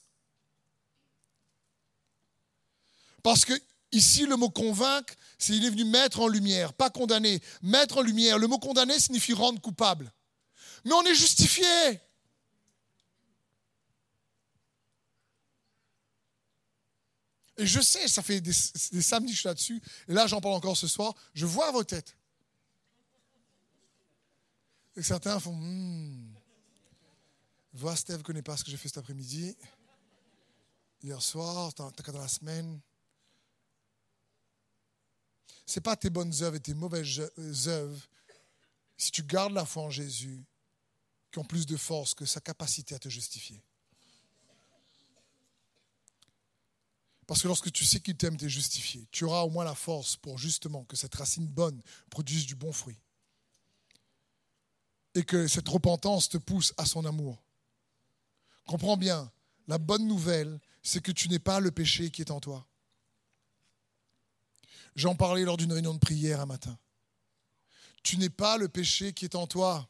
Parce 3.23 3.44
que 3.44 3.52
ici, 3.93 4.26
le 4.26 4.37
mot 4.37 4.50
convaincre, 4.50 5.14
c'est 5.38 5.55
il 5.55 5.64
est 5.64 5.70
venu 5.70 5.84
mettre 5.84 6.20
en 6.20 6.29
lumière, 6.29 6.73
pas 6.73 6.90
condamner. 6.90 7.40
Mettre 7.62 7.99
en 7.99 8.02
lumière. 8.02 8.38
Le 8.38 8.46
mot 8.46 8.58
condamner 8.58 8.99
signifie 8.99 9.32
rendre 9.32 9.61
coupable. 9.61 10.12
Mais 10.84 10.93
on 10.93 11.02
est 11.02 11.14
justifié. 11.14 12.00
Et 17.62 17.66
je 17.66 17.81
sais, 17.81 18.08
ça 18.08 18.22
fait 18.24 18.40
des, 18.40 18.52
samedis 18.52 19.31
que 19.31 19.36
je 19.36 19.40
suis 19.40 19.46
là-dessus, 19.46 19.81
et 20.08 20.12
là 20.12 20.26
j'en 20.26 20.40
parle 20.40 20.56
encore 20.56 20.76
ce 20.76 20.88
soir, 20.88 21.14
je 21.32 21.46
vois 21.46 21.70
vos 21.70 21.84
têtes. 21.84 22.16
Et 24.96 25.02
certains 25.04 25.38
font, 25.38 25.54
hmm, 25.54 26.34
vois 27.72 27.94
Steve 27.94 28.20
ne 28.28 28.40
pas 28.40 28.56
ce 28.56 28.64
que 28.64 28.70
j'ai 28.72 28.76
fait 28.76 28.88
cet 28.88 28.98
après-midi, 28.98 29.56
hier 31.04 31.22
soir, 31.22 31.72
dans, 31.74 31.92
dans 31.92 32.19
la 32.19 32.26
semaine. 32.26 32.81
Ce 35.64 35.78
n'est 35.78 35.82
pas 35.82 35.94
tes 35.94 36.10
bonnes 36.10 36.34
œuvres 36.42 36.56
et 36.56 36.60
tes 36.60 36.74
mauvaises 36.74 37.20
œuvres, 37.69 38.08
si 38.96 39.12
tu 39.12 39.22
gardes 39.22 39.52
la 39.52 39.64
foi 39.64 39.84
en 39.84 39.90
Jésus, 39.90 40.42
qui 41.31 41.38
ont 41.38 41.44
plus 41.44 41.64
de 41.64 41.76
force 41.76 42.12
que 42.12 42.26
sa 42.26 42.40
capacité 42.40 42.96
à 42.96 42.98
te 42.98 43.08
justifier. 43.08 43.62
Parce 47.32 47.41
que 47.41 47.48
lorsque 47.48 47.72
tu 47.72 47.86
sais 47.86 47.98
qu'il 47.98 48.15
t'aime, 48.15 48.36
tu 48.36 48.44
es 48.44 48.51
justifié. 48.51 49.08
Tu 49.10 49.24
auras 49.24 49.41
au 49.41 49.48
moins 49.48 49.65
la 49.65 49.74
force 49.74 50.17
pour 50.17 50.36
justement 50.36 50.84
que 50.84 50.96
cette 50.96 51.15
racine 51.15 51.46
bonne 51.46 51.81
produise 52.10 52.44
du 52.44 52.55
bon 52.55 52.72
fruit. 52.72 53.01
Et 55.15 55.24
que 55.24 55.48
cette 55.48 55.67
repentance 55.67 56.29
te 56.29 56.36
pousse 56.36 56.74
à 56.77 56.84
son 56.84 57.06
amour. 57.06 57.43
Comprends 58.67 58.98
bien, 58.98 59.32
la 59.67 59.79
bonne 59.79 60.06
nouvelle, 60.06 60.60
c'est 60.82 61.01
que 61.01 61.10
tu 61.10 61.31
n'es 61.31 61.39
pas 61.39 61.58
le 61.58 61.70
péché 61.70 62.10
qui 62.10 62.20
est 62.20 62.31
en 62.31 62.39
toi. 62.39 62.69
J'en 64.94 65.15
parlais 65.15 65.44
lors 65.44 65.56
d'une 65.56 65.72
réunion 65.72 65.94
de 65.94 66.01
prière 66.01 66.39
un 66.39 66.44
matin. 66.44 66.79
Tu 68.03 68.19
n'es 68.19 68.29
pas 68.29 68.58
le 68.58 68.69
péché 68.69 69.15
qui 69.15 69.24
est 69.24 69.36
en 69.36 69.46
toi. 69.46 69.89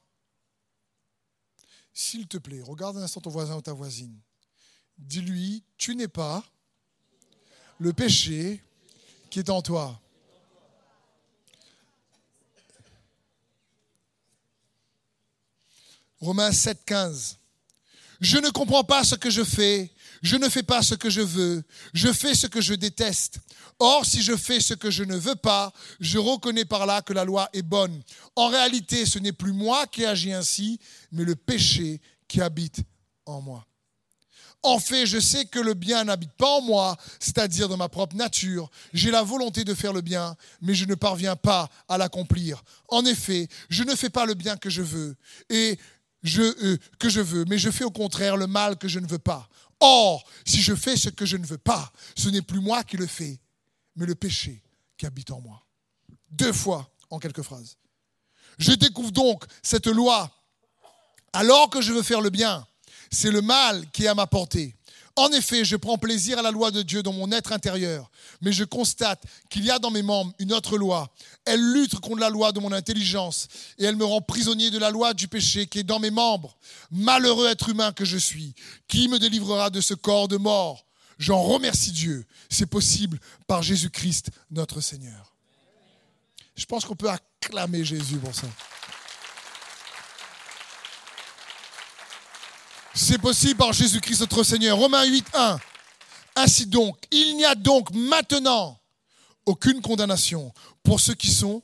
S'il 1.92 2.28
te 2.28 2.38
plaît, 2.38 2.62
regarde 2.62 2.98
un 2.98 3.02
instant 3.02 3.20
ton 3.20 3.30
voisin 3.30 3.56
ou 3.56 3.62
ta 3.62 3.72
voisine. 3.72 4.16
Dis-lui, 4.96 5.64
tu 5.76 5.96
n'es 5.96 6.06
pas 6.06 6.44
le 7.82 7.92
péché 7.92 8.62
qui 9.28 9.40
est 9.40 9.50
en 9.50 9.60
toi. 9.60 10.00
Romains 16.20 16.52
7, 16.52 16.84
15. 16.86 17.38
Je 18.20 18.38
ne 18.38 18.50
comprends 18.50 18.84
pas 18.84 19.02
ce 19.02 19.16
que 19.16 19.30
je 19.30 19.42
fais. 19.42 19.90
Je 20.22 20.36
ne 20.36 20.48
fais 20.48 20.62
pas 20.62 20.82
ce 20.82 20.94
que 20.94 21.10
je 21.10 21.20
veux. 21.20 21.64
Je 21.92 22.12
fais 22.12 22.36
ce 22.36 22.46
que 22.46 22.60
je 22.60 22.74
déteste. 22.74 23.40
Or, 23.80 24.06
si 24.06 24.22
je 24.22 24.36
fais 24.36 24.60
ce 24.60 24.74
que 24.74 24.92
je 24.92 25.02
ne 25.02 25.16
veux 25.16 25.34
pas, 25.34 25.72
je 25.98 26.18
reconnais 26.18 26.64
par 26.64 26.86
là 26.86 27.02
que 27.02 27.12
la 27.12 27.24
loi 27.24 27.48
est 27.52 27.62
bonne. 27.62 28.00
En 28.36 28.46
réalité, 28.46 29.04
ce 29.06 29.18
n'est 29.18 29.32
plus 29.32 29.52
moi 29.52 29.88
qui 29.88 30.04
agis 30.04 30.32
ainsi, 30.32 30.78
mais 31.10 31.24
le 31.24 31.34
péché 31.34 32.00
qui 32.28 32.40
habite 32.40 32.78
en 33.26 33.40
moi. 33.40 33.66
En 34.64 34.78
fait, 34.78 35.06
je 35.06 35.18
sais 35.18 35.44
que 35.44 35.58
le 35.58 35.74
bien 35.74 36.04
n'habite 36.04 36.32
pas 36.32 36.48
en 36.48 36.62
moi, 36.62 36.96
c'est-à-dire 37.18 37.68
dans 37.68 37.76
ma 37.76 37.88
propre 37.88 38.14
nature. 38.14 38.70
J'ai 38.92 39.10
la 39.10 39.22
volonté 39.22 39.64
de 39.64 39.74
faire 39.74 39.92
le 39.92 40.02
bien, 40.02 40.36
mais 40.60 40.74
je 40.74 40.84
ne 40.84 40.94
parviens 40.94 41.34
pas 41.34 41.68
à 41.88 41.98
l'accomplir. 41.98 42.62
En 42.88 43.04
effet, 43.04 43.48
je 43.68 43.82
ne 43.82 43.96
fais 43.96 44.10
pas 44.10 44.24
le 44.24 44.34
bien 44.34 44.56
que 44.56 44.70
je 44.70 44.82
veux 44.82 45.16
et 45.50 45.78
je, 46.22 46.42
euh, 46.42 46.78
que 47.00 47.08
je 47.08 47.20
veux, 47.20 47.44
mais 47.46 47.58
je 47.58 47.70
fais 47.70 47.82
au 47.82 47.90
contraire 47.90 48.36
le 48.36 48.46
mal 48.46 48.76
que 48.76 48.86
je 48.86 49.00
ne 49.00 49.06
veux 49.06 49.18
pas. 49.18 49.48
Or, 49.80 50.24
si 50.44 50.62
je 50.62 50.76
fais 50.76 50.96
ce 50.96 51.08
que 51.08 51.26
je 51.26 51.36
ne 51.36 51.44
veux 51.44 51.58
pas, 51.58 51.92
ce 52.16 52.28
n'est 52.28 52.42
plus 52.42 52.60
moi 52.60 52.84
qui 52.84 52.96
le 52.96 53.08
fais, 53.08 53.40
mais 53.96 54.06
le 54.06 54.14
péché 54.14 54.62
qui 54.96 55.06
habite 55.06 55.32
en 55.32 55.40
moi. 55.40 55.66
Deux 56.30 56.52
fois 56.52 56.88
en 57.10 57.18
quelques 57.18 57.42
phrases. 57.42 57.76
Je 58.58 58.72
découvre 58.72 59.10
donc 59.10 59.44
cette 59.60 59.88
loi 59.88 60.30
alors 61.32 61.68
que 61.68 61.80
je 61.80 61.92
veux 61.92 62.02
faire 62.02 62.20
le 62.20 62.30
bien 62.30 62.64
c'est 63.12 63.30
le 63.30 63.42
mal 63.42 63.84
qui 63.92 64.04
est 64.04 64.08
à 64.08 64.14
ma 64.14 64.26
portée. 64.26 64.74
En 65.14 65.28
effet, 65.32 65.62
je 65.62 65.76
prends 65.76 65.98
plaisir 65.98 66.38
à 66.38 66.42
la 66.42 66.50
loi 66.50 66.70
de 66.70 66.80
Dieu 66.80 67.02
dans 67.02 67.12
mon 67.12 67.30
être 67.32 67.52
intérieur, 67.52 68.10
mais 68.40 68.50
je 68.50 68.64
constate 68.64 69.22
qu'il 69.50 69.62
y 69.62 69.70
a 69.70 69.78
dans 69.78 69.90
mes 69.90 70.02
membres 70.02 70.32
une 70.38 70.54
autre 70.54 70.78
loi. 70.78 71.12
Elle 71.44 71.60
lutte 71.74 72.00
contre 72.00 72.20
la 72.20 72.30
loi 72.30 72.50
de 72.52 72.60
mon 72.60 72.72
intelligence 72.72 73.48
et 73.78 73.84
elle 73.84 73.96
me 73.96 74.06
rend 74.06 74.22
prisonnier 74.22 74.70
de 74.70 74.78
la 74.78 74.90
loi 74.90 75.12
du 75.12 75.28
péché 75.28 75.66
qui 75.66 75.80
est 75.80 75.84
dans 75.84 75.98
mes 75.98 76.10
membres. 76.10 76.56
Malheureux 76.90 77.46
être 77.48 77.68
humain 77.68 77.92
que 77.92 78.06
je 78.06 78.16
suis, 78.16 78.54
qui 78.88 79.08
me 79.08 79.18
délivrera 79.18 79.68
de 79.68 79.82
ce 79.82 79.92
corps 79.92 80.28
de 80.28 80.38
mort? 80.38 80.86
J'en 81.18 81.42
remercie 81.42 81.92
Dieu. 81.92 82.24
C'est 82.48 82.66
possible 82.66 83.20
par 83.46 83.62
Jésus-Christ 83.62 84.30
notre 84.50 84.80
Seigneur. 84.80 85.34
Je 86.56 86.64
pense 86.64 86.86
qu'on 86.86 86.96
peut 86.96 87.10
acclamer 87.10 87.84
Jésus 87.84 88.16
pour 88.16 88.34
ça. 88.34 88.46
C'est 92.94 93.18
possible 93.18 93.56
par 93.56 93.72
Jésus-Christ 93.72 94.20
notre 94.20 94.42
Seigneur. 94.42 94.76
Romains 94.76 95.04
8, 95.04 95.26
1. 95.34 95.58
Ainsi 96.36 96.66
donc, 96.66 96.96
il 97.10 97.36
n'y 97.36 97.44
a 97.44 97.54
donc 97.54 97.90
maintenant 97.92 98.80
aucune 99.46 99.80
condamnation 99.80 100.52
pour 100.82 101.00
ceux 101.00 101.14
qui 101.14 101.30
sont 101.30 101.62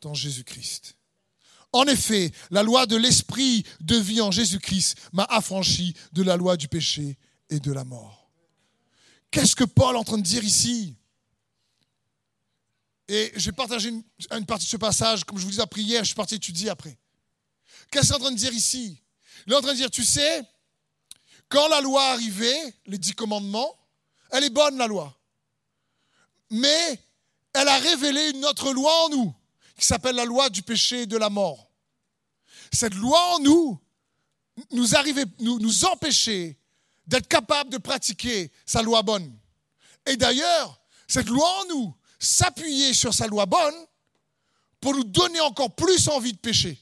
dans 0.00 0.14
Jésus-Christ. 0.14 0.96
En 1.72 1.84
effet, 1.84 2.32
la 2.50 2.62
loi 2.62 2.86
de 2.86 2.96
l'esprit 2.96 3.64
de 3.80 3.96
vie 3.96 4.20
en 4.20 4.30
Jésus-Christ 4.30 4.96
m'a 5.12 5.24
affranchi 5.24 5.94
de 6.12 6.22
la 6.22 6.36
loi 6.36 6.56
du 6.56 6.68
péché 6.68 7.18
et 7.50 7.60
de 7.60 7.72
la 7.72 7.84
mort. 7.84 8.30
Qu'est-ce 9.30 9.56
que 9.56 9.64
Paul 9.64 9.96
est 9.96 9.98
en 9.98 10.04
train 10.04 10.18
de 10.18 10.22
dire 10.22 10.44
ici? 10.44 10.94
Et 13.08 13.32
j'ai 13.36 13.52
partagé 13.52 13.90
une, 13.90 14.46
partie 14.46 14.64
de 14.64 14.70
ce 14.70 14.76
passage, 14.76 15.24
comme 15.24 15.38
je 15.38 15.44
vous 15.44 15.50
disais 15.50 15.62
après 15.62 15.82
hier, 15.82 16.00
je 16.02 16.06
suis 16.06 16.14
parti 16.14 16.34
étudier 16.34 16.70
après. 16.70 16.96
Qu'est-ce 17.90 18.06
qu'il 18.06 18.12
est 18.12 18.16
en 18.16 18.20
train 18.20 18.32
de 18.32 18.36
dire 18.36 18.52
ici? 18.52 19.00
Il 19.46 19.52
est 19.52 19.56
en 19.56 19.60
train 19.60 19.72
de 19.72 19.76
dire, 19.76 19.90
tu 19.90 20.04
sais, 20.04 20.42
quand 21.48 21.68
la 21.68 21.80
loi 21.80 22.02
arrivait, 22.10 22.74
les 22.86 22.98
dix 22.98 23.14
commandements, 23.14 23.76
elle 24.30 24.44
est 24.44 24.50
bonne 24.50 24.76
la 24.76 24.86
loi. 24.86 25.16
Mais 26.50 27.00
elle 27.52 27.68
a 27.68 27.78
révélé 27.78 28.30
une 28.30 28.44
autre 28.44 28.72
loi 28.72 28.92
en 29.04 29.08
nous, 29.10 29.34
qui 29.78 29.84
s'appelle 29.84 30.16
la 30.16 30.24
loi 30.24 30.50
du 30.50 30.62
péché 30.62 31.02
et 31.02 31.06
de 31.06 31.16
la 31.16 31.30
mort. 31.30 31.70
Cette 32.72 32.94
loi 32.94 33.34
en 33.34 33.38
nous 33.40 33.80
nous, 34.72 34.94
arrivait, 34.96 35.24
nous, 35.40 35.58
nous 35.58 35.84
empêchait 35.84 36.58
d'être 37.06 37.28
capables 37.28 37.70
de 37.70 37.78
pratiquer 37.78 38.50
sa 38.64 38.82
loi 38.82 39.02
bonne. 39.02 39.32
Et 40.06 40.16
d'ailleurs, 40.16 40.80
cette 41.06 41.28
loi 41.28 41.48
en 41.60 41.66
nous 41.66 41.94
s'appuyait 42.18 42.94
sur 42.94 43.14
sa 43.14 43.26
loi 43.26 43.46
bonne 43.46 43.74
pour 44.80 44.94
nous 44.94 45.04
donner 45.04 45.40
encore 45.40 45.74
plus 45.74 46.08
envie 46.08 46.32
de 46.32 46.38
pécher. 46.38 46.78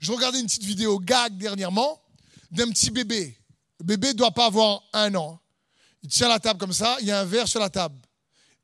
Je 0.00 0.12
regardais 0.12 0.40
une 0.40 0.46
petite 0.46 0.64
vidéo 0.64 0.98
gag 0.98 1.36
dernièrement 1.36 2.00
d'un 2.50 2.70
petit 2.70 2.90
bébé 2.90 3.38
le 3.80 3.84
bébé 3.84 4.08
ne 4.08 4.12
doit 4.14 4.32
pas 4.32 4.46
avoir 4.46 4.82
un 4.92 5.14
an. 5.14 5.40
Il 6.02 6.08
tient 6.08 6.28
la 6.28 6.38
table 6.38 6.58
comme 6.58 6.72
ça, 6.72 6.96
il 7.00 7.06
y 7.06 7.10
a 7.10 7.20
un 7.20 7.24
verre 7.24 7.48
sur 7.48 7.60
la 7.60 7.70
table. 7.70 7.98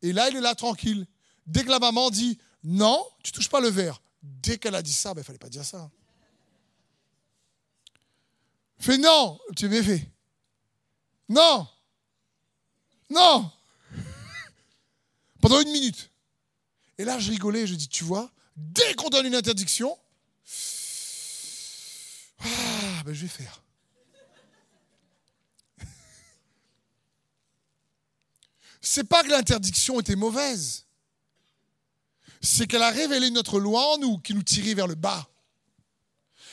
Et 0.02 0.12
là, 0.12 0.28
il 0.28 0.37
est 0.37 0.40
là 0.40 0.54
tranquille. 0.54 1.06
Dès 1.47 1.64
que 1.64 1.71
la 1.71 1.78
maman 1.78 2.11
dit 2.11 2.38
non, 2.62 3.06
tu 3.23 3.33
touches 3.33 3.49
pas 3.49 3.61
le 3.61 3.68
verre. 3.68 4.00
Dès 4.23 4.59
qu'elle 4.59 4.75
a 4.75 4.83
dit 4.83 4.92
ça, 4.92 5.12
ben, 5.12 5.21
il 5.21 5.23
ne 5.23 5.26
fallait 5.26 5.38
pas 5.38 5.49
dire 5.49 5.64
ça. 5.64 5.90
Fais 8.78 8.99
non, 8.99 9.38
tu 9.56 9.68
fait. 9.83 10.11
Non. 11.28 11.66
Non. 13.11 13.50
Pendant 15.40 15.61
une 15.61 15.73
minute. 15.73 16.11
Et 16.99 17.04
là, 17.04 17.18
je 17.18 17.30
rigolais, 17.30 17.66
je 17.66 17.75
dis, 17.75 17.88
tu 17.88 18.04
vois, 18.04 18.30
dès 18.56 18.94
qu'on 18.94 19.11
donne 19.11 19.26
une 19.26 19.35
interdiction, 19.35 19.99
ah, 22.40 23.02
ben, 23.04 23.12
je 23.12 23.23
vais 23.23 23.28
faire. 23.28 23.63
C'est 28.85 29.05
pas 29.05 29.23
que 29.23 29.31
l'interdiction 29.31 29.99
était 29.99 30.17
mauvaise. 30.17 30.85
C'est 32.43 32.67
qu'elle 32.67 32.83
a 32.83 32.91
révélé 32.91 33.31
notre 33.31 33.59
loi 33.59 33.95
en 33.95 33.99
nous 33.99 34.19
qui 34.19 34.35
nous 34.35 34.43
tirait 34.43 34.75
vers 34.75 34.87
le 34.87 34.95
bas. 34.95 35.29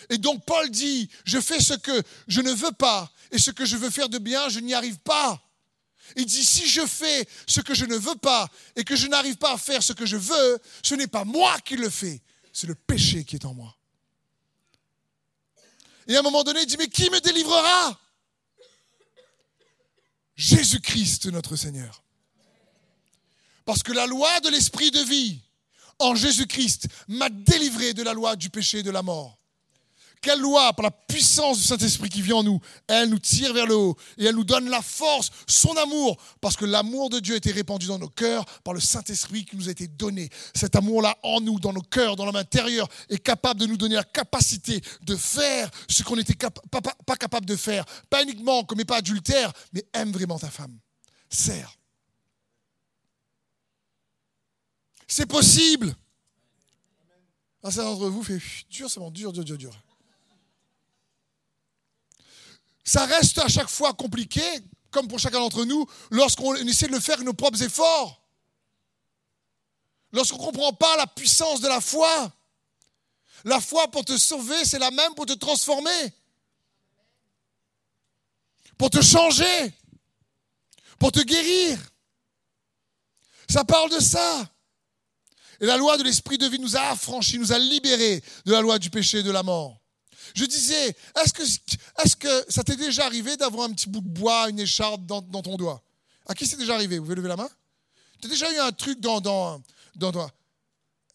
Et 0.09 0.17
donc 0.17 0.45
Paul 0.45 0.69
dit, 0.69 1.09
je 1.25 1.39
fais 1.39 1.59
ce 1.59 1.73
que 1.73 2.03
je 2.27 2.41
ne 2.41 2.51
veux 2.51 2.71
pas 2.71 3.11
et 3.31 3.37
ce 3.37 3.51
que 3.51 3.65
je 3.65 3.75
veux 3.75 3.89
faire 3.89 4.09
de 4.09 4.17
bien, 4.17 4.49
je 4.49 4.59
n'y 4.59 4.73
arrive 4.73 4.99
pas. 4.99 5.41
Il 6.15 6.25
dit, 6.25 6.43
si 6.43 6.67
je 6.67 6.85
fais 6.85 7.27
ce 7.47 7.61
que 7.61 7.73
je 7.73 7.85
ne 7.85 7.95
veux 7.95 8.15
pas 8.15 8.49
et 8.75 8.83
que 8.83 8.95
je 8.95 9.07
n'arrive 9.07 9.37
pas 9.37 9.53
à 9.53 9.57
faire 9.57 9.83
ce 9.83 9.93
que 9.93 10.05
je 10.05 10.17
veux, 10.17 10.59
ce 10.83 10.95
n'est 10.95 11.07
pas 11.07 11.25
moi 11.25 11.59
qui 11.59 11.75
le 11.75 11.89
fais, 11.89 12.21
c'est 12.53 12.67
le 12.67 12.75
péché 12.75 13.23
qui 13.23 13.35
est 13.35 13.45
en 13.45 13.53
moi. 13.53 13.75
Et 16.07 16.15
à 16.15 16.19
un 16.19 16.23
moment 16.23 16.43
donné, 16.43 16.61
il 16.61 16.65
dit, 16.65 16.77
mais 16.77 16.87
qui 16.87 17.09
me 17.09 17.19
délivrera? 17.19 17.99
Jésus-Christ 20.35 21.27
notre 21.27 21.55
Seigneur. 21.55 22.03
Parce 23.65 23.83
que 23.83 23.93
la 23.93 24.07
loi 24.07 24.39
de 24.41 24.49
l'esprit 24.49 24.91
de 24.91 24.99
vie 24.99 25.39
en 25.99 26.15
Jésus-Christ 26.15 26.87
m'a 27.07 27.29
délivré 27.29 27.93
de 27.93 28.03
la 28.03 28.13
loi 28.13 28.35
du 28.35 28.49
péché 28.49 28.79
et 28.79 28.83
de 28.83 28.91
la 28.91 29.03
mort. 29.03 29.37
Quelle 30.21 30.39
loi, 30.39 30.71
par 30.73 30.83
la 30.83 30.91
puissance 30.91 31.57
du 31.57 31.63
Saint-Esprit 31.63 32.09
qui 32.09 32.21
vient 32.21 32.37
en 32.37 32.43
nous, 32.43 32.59
elle 32.87 33.09
nous 33.09 33.17
tire 33.17 33.53
vers 33.53 33.65
le 33.65 33.75
haut 33.75 33.97
et 34.19 34.25
elle 34.25 34.35
nous 34.35 34.43
donne 34.43 34.69
la 34.69 34.83
force, 34.83 35.31
son 35.47 35.75
amour, 35.77 36.15
parce 36.39 36.55
que 36.55 36.65
l'amour 36.65 37.09
de 37.09 37.19
Dieu 37.19 37.33
a 37.33 37.37
été 37.37 37.51
répandu 37.51 37.87
dans 37.87 37.97
nos 37.97 38.07
cœurs 38.07 38.45
par 38.63 38.75
le 38.75 38.79
Saint-Esprit 38.79 39.45
qui 39.45 39.57
nous 39.57 39.67
a 39.67 39.71
été 39.71 39.87
donné. 39.87 40.29
Cet 40.53 40.75
amour-là 40.75 41.17
en 41.23 41.41
nous, 41.41 41.59
dans 41.59 41.73
nos 41.73 41.81
cœurs, 41.81 42.15
dans 42.15 42.25
l'homme 42.25 42.35
intérieur, 42.35 42.87
est 43.09 43.17
capable 43.17 43.61
de 43.61 43.65
nous 43.65 43.77
donner 43.77 43.95
la 43.95 44.03
capacité 44.03 44.79
de 45.01 45.15
faire 45.15 45.71
ce 45.89 46.03
qu'on 46.03 46.15
n'était 46.15 46.35
pas, 46.69 47.15
capable 47.15 47.47
de 47.47 47.55
faire. 47.55 47.83
Pas 48.07 48.21
uniquement 48.21 48.63
comme 48.63 48.83
pas 48.85 48.97
adultère, 48.97 49.51
mais 49.73 49.83
aime 49.91 50.11
vraiment 50.11 50.37
ta 50.37 50.51
femme. 50.51 50.77
Sers. 51.31 51.80
C'est 55.13 55.25
possible. 55.25 55.93
Un 57.63 57.69
certain 57.69 57.89
d'entre 57.91 58.07
vous 58.07 58.23
fait 58.23 58.39
dur, 58.69 58.89
c'est 58.89 59.01
bon, 59.01 59.11
dur, 59.11 59.33
dur, 59.33 59.43
dur, 59.43 59.57
dur. 59.57 59.77
Ça 62.85 63.05
reste 63.07 63.37
à 63.39 63.49
chaque 63.49 63.67
fois 63.67 63.93
compliqué, 63.93 64.41
comme 64.89 65.09
pour 65.09 65.19
chacun 65.19 65.41
d'entre 65.41 65.65
nous, 65.65 65.85
lorsqu'on 66.11 66.55
essaie 66.55 66.87
de 66.87 66.93
le 66.93 67.01
faire 67.01 67.15
avec 67.15 67.25
nos 67.25 67.33
propres 67.33 67.61
efforts. 67.61 68.25
Lorsqu'on 70.13 70.37
ne 70.37 70.45
comprend 70.45 70.71
pas 70.71 70.95
la 70.95 71.07
puissance 71.07 71.59
de 71.59 71.67
la 71.67 71.81
foi. 71.81 72.31
La 73.43 73.59
foi 73.59 73.91
pour 73.91 74.05
te 74.05 74.17
sauver, 74.17 74.63
c'est 74.63 74.79
la 74.79 74.91
même 74.91 75.13
pour 75.15 75.25
te 75.25 75.33
transformer. 75.33 76.13
Pour 78.77 78.89
te 78.89 79.01
changer. 79.01 79.73
Pour 80.97 81.11
te 81.11 81.19
guérir. 81.19 81.77
Ça 83.49 83.65
parle 83.65 83.89
de 83.89 83.99
ça. 83.99 84.49
Et 85.61 85.67
la 85.67 85.77
loi 85.77 85.95
de 85.97 86.03
l'esprit 86.03 86.39
de 86.39 86.47
vie 86.47 86.59
nous 86.59 86.75
a 86.75 86.81
affranchis, 86.89 87.37
nous 87.37 87.53
a 87.53 87.59
libérés 87.59 88.23
de 88.45 88.51
la 88.51 88.61
loi 88.61 88.79
du 88.79 88.89
péché 88.89 89.19
et 89.19 89.23
de 89.23 89.29
la 89.29 89.43
mort. 89.43 89.79
Je 90.33 90.45
disais, 90.45 90.95
est-ce 91.23 92.15
que, 92.15 92.51
ça 92.51 92.63
t'est 92.63 92.75
déjà 92.75 93.05
arrivé 93.05 93.37
d'avoir 93.37 93.69
un 93.69 93.73
petit 93.73 93.87
bout 93.87 94.01
de 94.01 94.09
bois, 94.09 94.49
une 94.49 94.59
écharpe 94.59 95.05
dans, 95.05 95.21
ton 95.21 95.57
doigt? 95.57 95.83
À 96.25 96.33
qui 96.33 96.47
c'est 96.47 96.57
déjà 96.57 96.73
arrivé? 96.73 96.97
Vous 96.97 97.03
pouvez 97.03 97.15
lever 97.15 97.27
la 97.27 97.35
main? 97.35 97.49
Tu 98.19 98.27
as 98.27 98.29
déjà 98.29 98.51
eu 98.51 98.57
un 98.57 98.71
truc 98.71 98.99
dans 98.99 99.21
toi? 99.21 100.31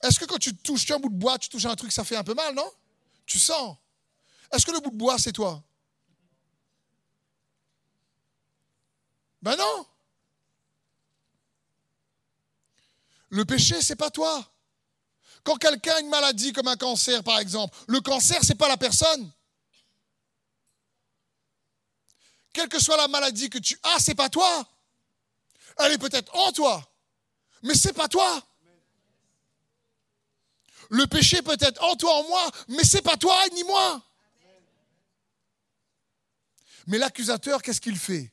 Est-ce 0.02 0.20
que 0.20 0.26
quand 0.26 0.38
tu 0.38 0.54
touches 0.54 0.88
un 0.92 1.00
bout 1.00 1.08
de 1.08 1.16
bois, 1.16 1.38
tu 1.38 1.48
touches 1.48 1.64
un 1.66 1.74
truc, 1.74 1.90
ça 1.90 2.04
fait 2.04 2.16
un 2.16 2.24
peu 2.24 2.34
mal, 2.34 2.54
non? 2.54 2.70
Tu 3.24 3.40
sens. 3.40 3.76
Est-ce 4.52 4.64
que 4.64 4.70
le 4.70 4.78
bout 4.78 4.90
de 4.90 4.96
bois, 4.96 5.18
c'est 5.18 5.32
toi? 5.32 5.60
Ben 9.42 9.56
non 9.56 9.86
Le 13.30 13.44
péché, 13.44 13.80
c'est 13.82 13.96
pas 13.96 14.10
toi. 14.10 14.44
Quand 15.44 15.56
quelqu'un 15.56 15.94
a 15.94 16.00
une 16.00 16.08
maladie 16.08 16.52
comme 16.52 16.68
un 16.68 16.76
cancer, 16.76 17.22
par 17.22 17.38
exemple, 17.38 17.76
le 17.88 18.00
cancer, 18.00 18.40
c'est 18.42 18.54
pas 18.54 18.68
la 18.68 18.76
personne. 18.76 19.32
quelle 22.56 22.70
que 22.70 22.80
soit 22.80 22.96
la 22.96 23.06
maladie 23.06 23.50
que 23.50 23.58
tu 23.58 23.78
as, 23.82 24.00
c'est 24.00 24.14
pas 24.14 24.30
toi. 24.30 24.66
Elle 25.78 25.92
est 25.92 25.98
peut-être 25.98 26.34
en 26.34 26.52
toi, 26.52 26.90
mais 27.62 27.74
c'est 27.74 27.92
pas 27.92 28.08
toi. 28.08 28.42
Le 30.88 31.06
péché 31.06 31.42
peut 31.42 31.58
être 31.60 31.82
en 31.84 31.94
toi, 31.96 32.14
en 32.14 32.28
moi, 32.28 32.50
mais 32.68 32.82
c'est 32.82 33.02
pas 33.02 33.18
toi 33.18 33.36
ni 33.52 33.62
moi. 33.64 34.02
Mais 36.86 36.96
l'accusateur, 36.96 37.60
qu'est-ce 37.60 37.82
qu'il 37.82 37.98
fait? 37.98 38.32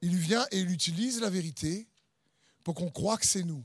Il 0.00 0.16
vient 0.16 0.46
et 0.52 0.60
il 0.60 0.70
utilise 0.70 1.20
la 1.20 1.28
vérité 1.28 1.88
pour 2.62 2.76
qu'on 2.76 2.90
croie 2.90 3.18
que 3.18 3.26
c'est 3.26 3.42
nous. 3.42 3.64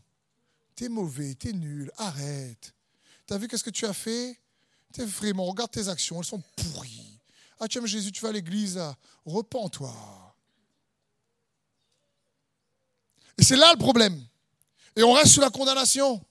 T'es 0.75 0.89
mauvais, 0.89 1.35
t'es 1.35 1.53
nul, 1.53 1.91
arrête. 1.97 2.73
T'as 3.25 3.37
vu 3.37 3.47
qu'est-ce 3.47 3.63
que 3.63 3.69
tu 3.69 3.85
as 3.85 3.93
fait? 3.93 4.39
T'es 4.93 5.05
vraiment, 5.05 5.45
regarde 5.45 5.71
tes 5.71 5.87
actions, 5.87 6.19
elles 6.19 6.25
sont 6.25 6.43
pourries. 6.57 7.19
Ah, 7.59 7.67
tu 7.67 7.77
aimes 7.77 7.85
Jésus, 7.85 8.11
tu 8.11 8.21
vas 8.21 8.29
à 8.29 8.33
l'église, 8.33 8.81
repens-toi. 9.25 9.93
Et 13.37 13.43
c'est 13.43 13.55
là 13.55 13.71
le 13.71 13.79
problème. 13.79 14.21
Et 14.95 15.03
on 15.03 15.13
reste 15.13 15.33
sous 15.33 15.41
la 15.41 15.49
condamnation. 15.49 16.23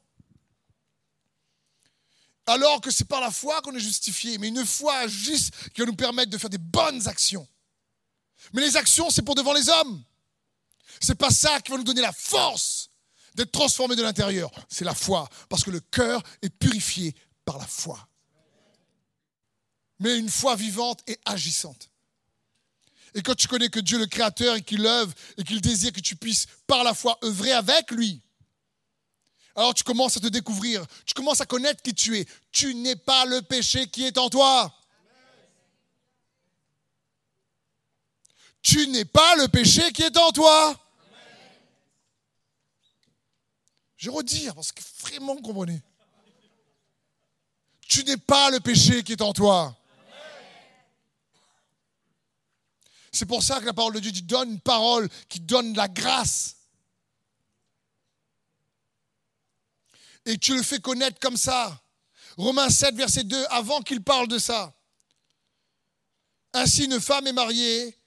Alors 2.46 2.80
que 2.80 2.90
c'est 2.90 3.06
par 3.06 3.20
la 3.20 3.30
foi 3.30 3.62
qu'on 3.62 3.74
est 3.74 3.80
justifié, 3.80 4.36
mais 4.36 4.48
une 4.48 4.66
foi 4.66 5.06
juste 5.06 5.54
qui 5.70 5.80
va 5.80 5.86
nous 5.86 5.96
permettre 5.96 6.30
de 6.30 6.38
faire 6.38 6.50
des 6.50 6.58
bonnes 6.58 7.08
actions. 7.08 7.48
Mais 8.52 8.60
les 8.60 8.76
actions, 8.76 9.08
c'est 9.08 9.22
pour 9.22 9.34
devant 9.34 9.54
les 9.54 9.68
hommes. 9.70 10.04
C'est 11.00 11.14
pas 11.14 11.30
ça 11.30 11.60
qui 11.60 11.70
va 11.70 11.78
nous 11.78 11.84
donner 11.84 12.02
la 12.02 12.12
force 12.12 12.90
d'être 13.34 13.52
transformés 13.52 13.96
de 13.96 14.02
l'intérieur. 14.02 14.50
C'est 14.68 14.84
la 14.84 14.94
foi, 14.94 15.28
parce 15.48 15.64
que 15.64 15.70
le 15.70 15.80
cœur 15.80 16.22
est 16.42 16.50
purifié 16.50 17.14
par 17.44 17.58
la 17.58 17.66
foi. 17.66 18.08
Mais 19.98 20.18
une 20.18 20.30
foi 20.30 20.56
vivante 20.56 21.00
et 21.06 21.18
agissante. 21.24 21.90
Et 23.14 23.22
quand 23.22 23.34
tu 23.34 23.46
connais 23.46 23.68
que 23.68 23.80
Dieu 23.80 23.98
le 23.98 24.06
Créateur 24.06 24.56
et 24.56 24.62
qu'il 24.62 24.84
œuvre 24.86 25.12
et 25.38 25.44
qu'il 25.44 25.60
désire 25.60 25.92
que 25.92 26.00
tu 26.00 26.16
puisses 26.16 26.46
par 26.66 26.82
la 26.82 26.94
foi 26.94 27.18
œuvrer 27.22 27.52
avec 27.52 27.90
lui, 27.92 28.20
alors 29.54 29.72
tu 29.72 29.84
commences 29.84 30.16
à 30.16 30.20
te 30.20 30.26
découvrir, 30.26 30.84
tu 31.06 31.14
commences 31.14 31.40
à 31.40 31.46
connaître 31.46 31.80
qui 31.80 31.94
tu 31.94 32.18
es. 32.18 32.26
Tu 32.50 32.74
n'es 32.74 32.96
pas 32.96 33.24
le 33.26 33.40
péché 33.42 33.86
qui 33.86 34.04
est 34.04 34.18
en 34.18 34.28
toi. 34.28 34.74
Tu 38.62 38.88
n'es 38.88 39.04
pas 39.04 39.36
le 39.36 39.46
péché 39.46 39.92
qui 39.92 40.02
est 40.02 40.16
en 40.16 40.32
toi. 40.32 40.76
Je 44.04 44.10
redire 44.10 44.54
parce 44.54 44.70
que 44.70 44.82
vraiment, 45.00 45.34
comprenez. 45.36 45.80
Tu 47.80 48.04
n'es 48.04 48.18
pas 48.18 48.50
le 48.50 48.60
péché 48.60 49.02
qui 49.02 49.12
est 49.12 49.22
en 49.22 49.32
toi. 49.32 49.74
C'est 53.10 53.24
pour 53.24 53.42
ça 53.42 53.60
que 53.60 53.64
la 53.64 53.72
parole 53.72 53.94
de 53.94 54.00
Dieu 54.00 54.12
dit 54.12 54.20
donne 54.20 54.50
une 54.50 54.60
parole 54.60 55.08
qui 55.30 55.40
donne 55.40 55.74
la 55.74 55.88
grâce. 55.88 56.56
Et 60.26 60.36
tu 60.36 60.54
le 60.54 60.62
fais 60.62 60.80
connaître 60.80 61.18
comme 61.18 61.38
ça. 61.38 61.82
Romains 62.36 62.68
7, 62.68 62.96
verset 62.96 63.24
2, 63.24 63.46
avant 63.48 63.80
qu'il 63.80 64.02
parle 64.02 64.28
de 64.28 64.36
ça. 64.36 64.74
Ainsi, 66.52 66.84
une 66.84 67.00
femme 67.00 67.26
est 67.26 67.32
mariée 67.32 67.98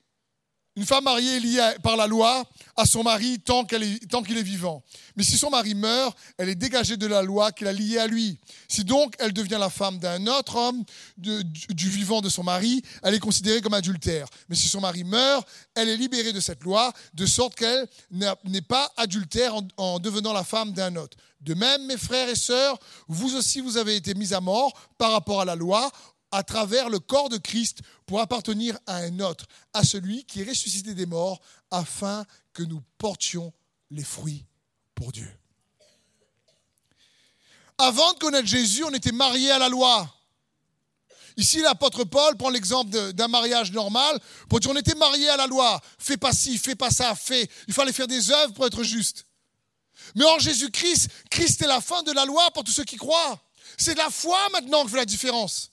une 0.78 0.86
femme 0.86 1.06
mariée 1.06 1.38
est 1.38 1.40
liée 1.40 1.72
par 1.82 1.98
la 1.98 2.06
loi 2.06 2.46
à 2.76 2.86
son 2.86 3.02
mari 3.02 3.40
tant 3.40 3.66
qu'il 3.66 3.82
est, 3.82 4.44
vivant. 4.44 4.84
Mais 5.16 5.24
si 5.24 5.36
son 5.36 5.50
mari 5.50 5.74
meurt, 5.74 6.16
elle 6.38 6.50
est 6.50 6.56
dégagée 6.56 6.98
de 6.98 7.08
la 7.08 7.24
loi 7.24 7.52
qui 7.52 7.64
l'a 7.64 7.74
liée 7.74 7.98
à 7.98 8.06
lui. 8.06 8.38
Si 8.68 8.84
donc 8.84 9.16
elle 9.18 9.34
devient 9.34 9.58
la 9.60 9.72
femme 9.72 9.98
d'un 9.98 10.28
autre 10.28 10.56
homme, 10.56 10.84
du, 11.18 11.90
vivant 11.90 12.22
de 12.22 12.30
son 12.30 12.44
mari, 12.44 12.84
elle 13.02 13.16
est 13.16 13.20
considérée 13.20 13.60
comme 13.60 13.74
adultère. 13.74 14.28
Mais 14.50 14.56
si 14.56 14.68
son 14.68 14.82
mari 14.82 15.04
meurt, 15.04 15.48
elle 15.74 15.90
est 15.90 15.98
libérée 15.98 16.32
de 16.32 16.40
cette 16.40 16.64
loi, 16.64 16.94
de 17.16 17.26
sorte 17.26 17.56
qu'elle 17.56 17.88
n'est 18.12 18.62
pas 18.62 18.94
adultère 18.98 19.56
en, 19.56 19.68
en 19.78 19.98
devenant 19.98 20.32
la 20.32 20.44
femme 20.44 20.74
d'un 20.74 20.96
autre. 20.96 21.18
De 21.42 21.56
même, 21.56 21.88
mes 21.88 21.98
frères 21.98 22.30
et 22.30 22.36
sœurs, 22.36 22.78
vous 23.08 23.36
aussi, 23.36 23.62
vous 23.62 23.78
avez 23.78 23.96
été 23.96 24.14
mis 24.14 24.32
à 24.32 24.42
mort 24.42 24.74
par 25.00 25.12
rapport 25.12 25.42
à 25.42 25.46
la 25.46 25.56
loi 25.56 25.92
à 26.32 26.44
travers 26.44 26.90
le 26.90 27.00
corps 27.00 27.30
de 27.30 27.38
Christ 27.38 27.80
pour 28.06 28.20
appartenir 28.20 28.78
à 28.86 28.98
un 28.98 29.20
autre, 29.20 29.46
à 29.74 29.84
celui 29.84 30.26
qui 30.26 30.42
est 30.42 30.50
ressuscité 30.50 30.94
des 30.94 31.06
morts, 31.06 31.42
afin 31.72 32.26
que 32.54 32.64
nous 32.64 32.82
portions 32.98 33.54
les 33.92 34.04
fruits 34.04 34.46
pour 34.96 35.12
Dieu. 35.12 35.30
Avant 37.78 38.14
de 38.14 38.20
connaître 38.20 38.48
Jésus, 38.48 38.84
on 38.84 38.94
était 38.94 39.12
mariés 39.12 39.52
à 39.52 39.60
la 39.60 39.70
loi. 39.70 40.12
Ici, 41.38 41.62
l'apôtre 41.62 42.04
Paul 42.04 42.36
prend 42.36 42.50
l'exemple 42.50 43.14
d'un 43.14 43.28
mariage 43.28 43.72
normal 43.72 44.20
pour 44.50 44.60
dire 44.60 44.72
on 44.72 44.76
était 44.76 44.96
mariés 44.96 45.30
à 45.30 45.38
la 45.38 45.46
loi. 45.46 45.80
Fais 46.00 46.18
pas 46.18 46.34
ci, 46.34 46.58
fais 46.58 46.76
pas 46.76 46.90
ça, 46.90 47.14
fais. 47.14 47.48
Il 47.68 47.74
fallait 47.76 47.94
faire 47.94 48.08
des 48.08 48.32
œuvres 48.32 48.54
pour 48.54 48.66
être 48.66 48.84
juste. 48.84 49.26
Mais 50.16 50.26
en 50.26 50.40
Jésus-Christ, 50.40 51.10
Christ 51.30 51.62
est 51.62 51.68
la 51.68 51.80
fin 51.80 52.02
de 52.02 52.12
la 52.12 52.26
loi 52.26 52.50
pour 52.52 52.64
tous 52.64 52.72
ceux 52.72 52.84
qui 52.84 52.98
croient. 52.98 53.40
C'est 53.78 53.96
la 53.96 54.10
foi 54.10 54.40
maintenant 54.52 54.84
qui 54.84 54.90
fait 54.90 54.98
la 54.98 55.06
différence 55.06 55.70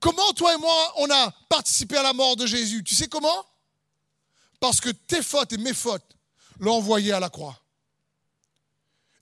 comment 0.00 0.32
toi 0.32 0.54
et 0.54 0.58
moi, 0.58 0.92
on 0.96 1.10
a 1.10 1.30
participé 1.48 1.96
à 1.96 2.02
la 2.02 2.12
mort 2.12 2.36
de 2.36 2.46
Jésus? 2.46 2.82
Tu 2.84 2.94
sais 2.94 3.08
comment? 3.08 3.46
Parce 4.60 4.80
que 4.80 4.90
tes 4.90 5.22
fautes 5.22 5.52
et 5.52 5.58
mes 5.58 5.74
fautes 5.74 6.16
l'ont 6.58 6.74
envoyé 6.74 7.12
à 7.12 7.20
la 7.20 7.28
croix. 7.28 7.60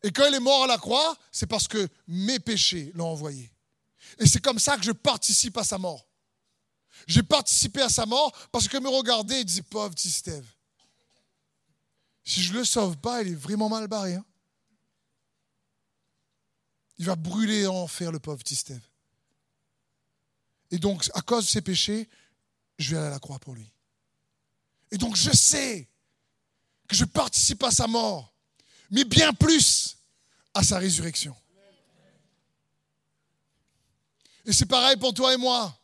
Et 0.02 0.12
quand 0.12 0.26
il 0.26 0.34
est 0.34 0.40
mort 0.40 0.64
à 0.64 0.66
la 0.66 0.78
croix, 0.78 1.16
c'est 1.32 1.46
parce 1.46 1.66
que 1.66 1.88
mes 2.06 2.38
péchés 2.38 2.92
l'ont 2.94 3.08
envoyé. 3.08 3.50
Et 4.18 4.26
c'est 4.26 4.40
comme 4.40 4.58
ça 4.58 4.76
que 4.76 4.84
je 4.84 4.92
participe 4.92 5.56
à 5.56 5.64
sa 5.64 5.78
mort. 5.78 6.06
J'ai 7.06 7.22
participé 7.22 7.80
à 7.82 7.88
sa 7.88 8.06
mort 8.06 8.32
parce 8.52 8.68
que 8.68 8.76
me 8.78 8.88
regardait 8.88 9.40
et 9.40 9.44
disait, 9.44 9.62
pauvre 9.62 9.90
petit 9.90 10.10
Steve, 10.10 10.46
si 12.24 12.42
je 12.42 12.52
ne 12.52 12.58
le 12.58 12.64
sauve 12.64 12.96
pas, 12.96 13.22
il 13.22 13.32
est 13.32 13.34
vraiment 13.34 13.68
mal 13.68 13.86
barré. 13.88 14.14
Hein. 14.14 14.24
il 16.98 17.06
va 17.06 17.16
brûler 17.16 17.66
en 17.66 17.74
enfer, 17.74 18.12
le 18.12 18.18
pauvre 18.18 18.38
petit 18.38 18.56
Steve. 18.56 18.80
Et 20.70 20.78
donc, 20.78 21.08
à 21.14 21.20
cause 21.20 21.44
de 21.44 21.50
ses 21.50 21.60
péchés, 21.60 22.08
je 22.78 22.90
vais 22.90 22.98
aller 22.98 23.06
à 23.06 23.10
la 23.10 23.18
croix 23.18 23.38
pour 23.38 23.54
lui. 23.54 23.70
Et 24.90 24.98
donc, 24.98 25.16
je 25.16 25.30
sais 25.30 25.88
que 26.88 26.96
je 26.96 27.04
participe 27.04 27.62
à 27.64 27.70
sa 27.70 27.86
mort, 27.86 28.34
mais 28.90 29.04
bien 29.04 29.32
plus 29.32 29.96
à 30.52 30.62
sa 30.62 30.78
résurrection. 30.78 31.34
Et 34.46 34.52
c'est 34.52 34.66
pareil 34.66 34.96
pour 34.96 35.14
toi 35.14 35.32
et 35.32 35.36
moi. 35.36 35.76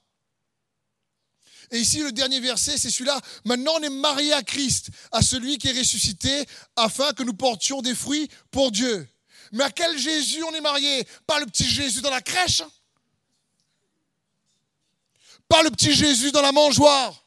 Et 1.71 1.79
ici, 1.79 2.01
le 2.01 2.13
dernier 2.13 2.41
verset, 2.41 2.77
c'est 2.79 2.91
celui-là. 2.91 3.21
Maintenant, 3.45 3.73
on 3.77 3.83
est 3.83 3.89
marié 3.91 4.33
à 4.33 4.43
Christ, 4.43 4.91
à 5.13 5.23
celui 5.23 5.57
qui 5.57 5.69
est 5.69 5.79
ressuscité, 5.79 6.45
afin 6.77 7.13
que 7.13 7.23
nous 7.23 7.35
portions 7.35 7.81
des 7.81 7.95
fruits 7.95 8.29
pour 8.51 8.73
Dieu. 8.73 9.09
Mais 9.53 9.65
à 9.65 9.71
quel 9.71 9.97
Jésus 9.97 10.43
on 10.43 10.55
est 10.55 10.61
marié 10.61 11.07
Pas 11.27 11.39
le 11.41 11.47
petit 11.47 11.69
Jésus 11.69 12.01
dans 12.01 12.11
la 12.11 12.21
crèche. 12.21 12.63
Pas 15.51 15.65
le 15.65 15.71
petit 15.73 15.93
Jésus 15.93 16.31
dans 16.31 16.43
la 16.43 16.53
mangeoire. 16.53 17.27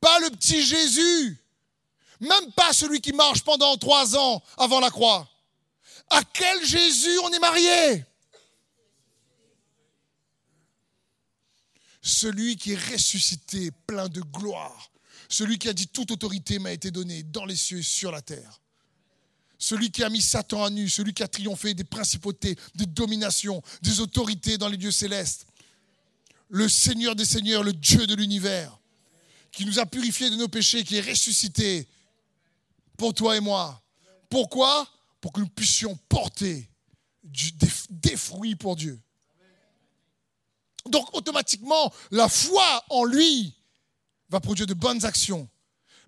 Pas 0.00 0.18
le 0.18 0.30
petit 0.30 0.66
Jésus. 0.66 1.40
Même 2.18 2.52
pas 2.56 2.72
celui 2.72 3.00
qui 3.00 3.12
marche 3.12 3.44
pendant 3.44 3.76
trois 3.76 4.16
ans 4.16 4.42
avant 4.56 4.80
la 4.80 4.90
croix. 4.90 5.30
À 6.10 6.24
quel 6.24 6.66
Jésus 6.66 7.16
on 7.22 7.30
est 7.30 7.38
marié? 7.38 8.04
Celui 12.02 12.56
qui 12.56 12.72
est 12.72 12.92
ressuscité, 12.92 13.70
plein 13.86 14.08
de 14.08 14.20
gloire. 14.20 14.90
Celui 15.28 15.56
qui 15.56 15.68
a 15.68 15.72
dit 15.72 15.86
toute 15.86 16.10
autorité 16.10 16.58
m'a 16.58 16.72
été 16.72 16.90
donnée 16.90 17.22
dans 17.22 17.44
les 17.44 17.54
cieux 17.54 17.78
et 17.78 17.82
sur 17.82 18.10
la 18.10 18.22
terre. 18.22 18.60
Celui 19.56 19.92
qui 19.92 20.02
a 20.02 20.08
mis 20.08 20.22
Satan 20.22 20.64
à 20.64 20.70
nu, 20.70 20.88
celui 20.88 21.14
qui 21.14 21.22
a 21.22 21.28
triomphé 21.28 21.74
des 21.74 21.84
principautés, 21.84 22.56
des 22.74 22.86
dominations, 22.86 23.62
des 23.82 24.00
autorités 24.00 24.58
dans 24.58 24.68
les 24.68 24.76
dieux 24.76 24.90
célestes 24.90 25.47
le 26.48 26.68
Seigneur 26.68 27.14
des 27.14 27.24
Seigneurs, 27.24 27.62
le 27.62 27.72
Dieu 27.72 28.06
de 28.06 28.14
l'univers, 28.14 28.78
qui 29.52 29.64
nous 29.66 29.78
a 29.78 29.86
purifiés 29.86 30.30
de 30.30 30.36
nos 30.36 30.48
péchés, 30.48 30.84
qui 30.84 30.96
est 30.96 31.08
ressuscité 31.08 31.88
pour 32.96 33.14
toi 33.14 33.36
et 33.36 33.40
moi. 33.40 33.82
Pourquoi? 34.28 34.86
Pour 35.20 35.32
que 35.32 35.40
nous 35.40 35.48
puissions 35.48 35.98
porter 36.08 36.70
des, 37.22 38.16
fruits 38.16 38.56
pour 38.56 38.76
Dieu. 38.76 39.00
Donc 40.86 41.14
automatiquement, 41.14 41.92
la 42.10 42.28
foi 42.28 42.84
en 42.88 43.04
lui 43.04 43.54
va 44.30 44.40
produire 44.40 44.66
de 44.66 44.74
bonnes 44.74 45.04
actions. 45.04 45.48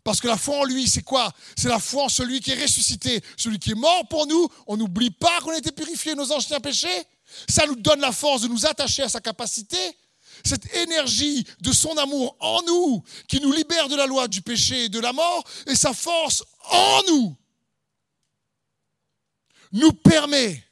Parce 0.02 0.20
que 0.20 0.28
la 0.28 0.38
foi 0.38 0.60
en 0.60 0.64
lui, 0.64 0.88
c'est 0.88 1.02
quoi? 1.02 1.30
C'est 1.56 1.68
la 1.68 1.78
foi 1.78 2.04
en 2.04 2.08
celui 2.08 2.40
qui 2.40 2.52
est 2.52 2.62
ressuscité, 2.62 3.22
celui 3.36 3.58
qui 3.58 3.72
est 3.72 3.74
mort 3.74 4.08
pour 4.08 4.26
nous. 4.26 4.48
On 4.66 4.78
n'oublie 4.78 5.10
pas 5.10 5.40
qu'on 5.40 5.50
a 5.50 5.58
été 5.58 5.72
purifié 5.72 6.12
de 6.12 6.18
nos 6.18 6.32
anciens 6.32 6.60
péchés. 6.60 7.04
Ça 7.48 7.66
nous 7.66 7.76
donne 7.76 8.00
la 8.00 8.12
force 8.12 8.42
de 8.42 8.48
nous 8.48 8.64
attacher 8.64 9.02
à 9.02 9.10
sa 9.10 9.20
capacité 9.20 9.76
cette 10.44 10.74
énergie 10.74 11.46
de 11.60 11.72
son 11.72 11.96
amour 11.96 12.36
en 12.40 12.62
nous, 12.62 13.02
qui 13.28 13.40
nous 13.40 13.52
libère 13.52 13.88
de 13.88 13.96
la 13.96 14.06
loi 14.06 14.28
du 14.28 14.42
péché 14.42 14.84
et 14.84 14.88
de 14.88 15.00
la 15.00 15.12
mort, 15.12 15.44
et 15.66 15.74
sa 15.74 15.92
force 15.92 16.44
en 16.70 17.02
nous, 17.08 17.36
nous 19.72 19.92
permet 19.92 20.64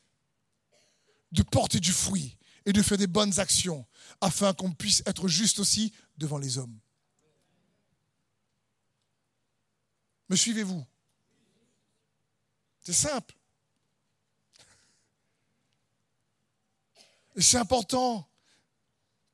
de 1.33 1.43
porter 1.43 1.81
du 1.81 1.93
fruit 1.93 2.37
et 2.67 2.73
de 2.73 2.83
faire 2.83 2.99
des 2.99 3.07
bonnes 3.07 3.39
actions 3.39 3.87
afin 4.21 4.53
qu'on 4.53 4.73
puisse 4.73 5.03
être 5.07 5.29
juste 5.29 5.59
aussi 5.59 5.93
devant 6.17 6.39
les 6.39 6.59
hommes. 6.59 6.79
Me 10.29 10.37
suivez-vous? 10.37 10.85
C'est 12.81 12.93
simple. 12.93 13.35
Et 17.37 17.43
c'est 17.43 17.59
important 17.59 18.29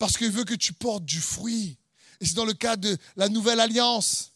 parce 0.04 0.18
qu'il 0.18 0.30
veut 0.30 0.44
que 0.44 0.52
tu 0.52 0.74
portes 0.74 1.06
du 1.06 1.18
fruit. 1.18 1.78
Et 2.20 2.26
c'est 2.26 2.34
dans 2.34 2.44
le 2.44 2.52
cadre 2.52 2.90
de 2.90 2.98
la 3.16 3.30
nouvelle 3.30 3.58
alliance. 3.58 4.32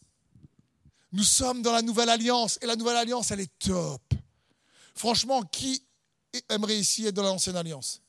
Nous 1.11 1.23
sommes 1.23 1.61
dans 1.61 1.71
la 1.71 1.83
nouvelle 1.83 2.09
alliance 2.09 2.57
et 2.63 2.65
la 2.65 2.75
nouvelle 2.75 2.97
alliance, 2.97 3.29
elle 3.29 3.41
est 3.41 3.59
top. 3.59 4.01
Franchement, 4.95 5.43
qui 5.43 5.83
aimerait 6.49 6.79
ici 6.79 7.05
être 7.05 7.13
dans 7.13 7.21
l'ancienne 7.21 7.55
alliance? 7.55 8.01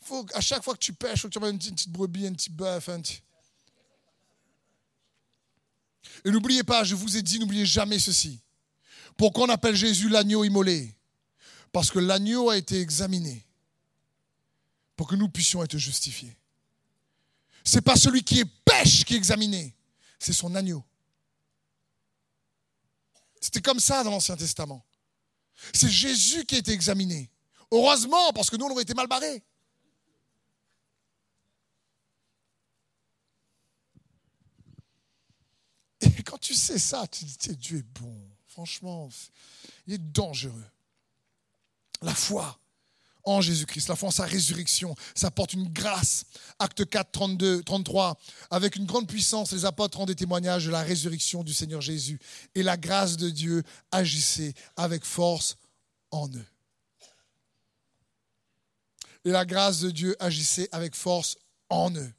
Faut, 0.00 0.26
À 0.34 0.40
chaque 0.40 0.64
fois 0.64 0.74
que 0.74 0.80
tu 0.80 0.92
pêches, 0.92 1.22
faut 1.22 1.28
que 1.28 1.38
tu 1.38 1.44
aies 1.44 1.50
une 1.50 1.58
petite, 1.58 1.88
brebis, 1.88 2.26
un 2.26 2.32
petit 2.32 2.50
bœuf. 2.50 2.86
Petit... 2.86 3.22
Et 6.24 6.32
n'oubliez 6.32 6.64
pas, 6.64 6.82
je 6.82 6.96
vous 6.96 7.16
ai 7.16 7.22
dit, 7.22 7.38
n'oubliez 7.38 7.64
jamais 7.64 8.00
ceci. 8.00 8.40
Pourquoi 9.16 9.44
on 9.44 9.50
appelle 9.50 9.76
Jésus 9.76 10.08
l'agneau 10.08 10.42
immolé? 10.42 10.96
Parce 11.70 11.92
que 11.92 12.00
l'agneau 12.00 12.50
a 12.50 12.56
été 12.56 12.80
examiné 12.80 13.47
pour 14.98 15.06
que 15.06 15.14
nous 15.14 15.28
puissions 15.28 15.62
être 15.62 15.78
justifiés. 15.78 16.36
Ce 17.64 17.76
n'est 17.76 17.82
pas 17.82 17.94
celui 17.94 18.24
qui 18.24 18.40
est 18.40 18.44
pêche 18.64 19.04
qui 19.04 19.14
est 19.14 19.16
examiné, 19.16 19.76
c'est 20.18 20.32
son 20.32 20.56
agneau. 20.56 20.84
C'était 23.40 23.62
comme 23.62 23.78
ça 23.78 24.02
dans 24.02 24.10
l'Ancien 24.10 24.36
Testament. 24.36 24.84
C'est 25.72 25.88
Jésus 25.88 26.44
qui 26.44 26.56
a 26.56 26.58
été 26.58 26.72
examiné. 26.72 27.30
Heureusement, 27.70 28.32
parce 28.32 28.50
que 28.50 28.56
nous, 28.56 28.64
on 28.64 28.70
aurait 28.70 28.82
été 28.82 28.94
mal 28.94 29.06
barrés. 29.06 29.44
Et 36.00 36.22
quand 36.24 36.38
tu 36.38 36.56
sais 36.56 36.80
ça, 36.80 37.06
tu 37.06 37.24
dis, 37.24 37.56
Dieu 37.56 37.78
est 37.78 38.00
bon. 38.00 38.28
Franchement, 38.46 39.08
il 39.86 39.94
est 39.94 39.98
dangereux. 40.12 40.66
La 42.02 42.16
foi 42.16 42.58
en 43.28 43.40
Jésus-Christ, 43.40 43.88
la 43.88 43.96
foi 43.96 44.08
en 44.08 44.12
sa 44.12 44.24
résurrection, 44.24 44.94
ça 45.14 45.30
porte 45.30 45.52
une 45.52 45.68
grâce. 45.68 46.24
Acte 46.58 46.88
4, 46.88 47.10
32, 47.10 47.62
33. 47.62 48.18
Avec 48.50 48.76
une 48.76 48.86
grande 48.86 49.06
puissance, 49.06 49.52
les 49.52 49.64
apôtres 49.64 49.98
rendaient 49.98 50.14
témoignage 50.14 50.66
de 50.66 50.70
la 50.70 50.82
résurrection 50.82 51.44
du 51.44 51.52
Seigneur 51.52 51.80
Jésus. 51.80 52.18
Et 52.54 52.62
la 52.62 52.76
grâce 52.76 53.16
de 53.16 53.30
Dieu 53.30 53.62
agissait 53.92 54.54
avec 54.76 55.04
force 55.04 55.56
en 56.10 56.28
eux. 56.28 56.46
Et 59.24 59.30
la 59.30 59.44
grâce 59.44 59.80
de 59.80 59.90
Dieu 59.90 60.16
agissait 60.20 60.68
avec 60.72 60.94
force 60.94 61.36
en 61.68 61.94
eux. 61.94 62.12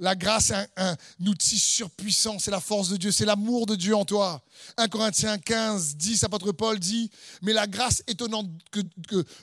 La 0.00 0.14
grâce 0.14 0.50
est 0.50 0.68
un, 0.76 0.96
outil 1.26 1.58
surpuissant, 1.58 2.38
c'est 2.38 2.50
la 2.50 2.60
force 2.60 2.88
de 2.88 2.96
Dieu, 2.96 3.12
c'est 3.12 3.24
l'amour 3.24 3.66
de 3.66 3.76
Dieu 3.76 3.94
en 3.94 4.04
toi. 4.04 4.42
1 4.76 4.88
Corinthiens 4.88 5.38
15, 5.38 5.96
10, 5.96 6.24
apôtre 6.24 6.52
Paul 6.52 6.78
dit, 6.78 7.10
mais 7.42 7.52
la 7.52 7.66
grâce 7.66 8.02
étonnante 8.06 8.48
que, 8.70 8.80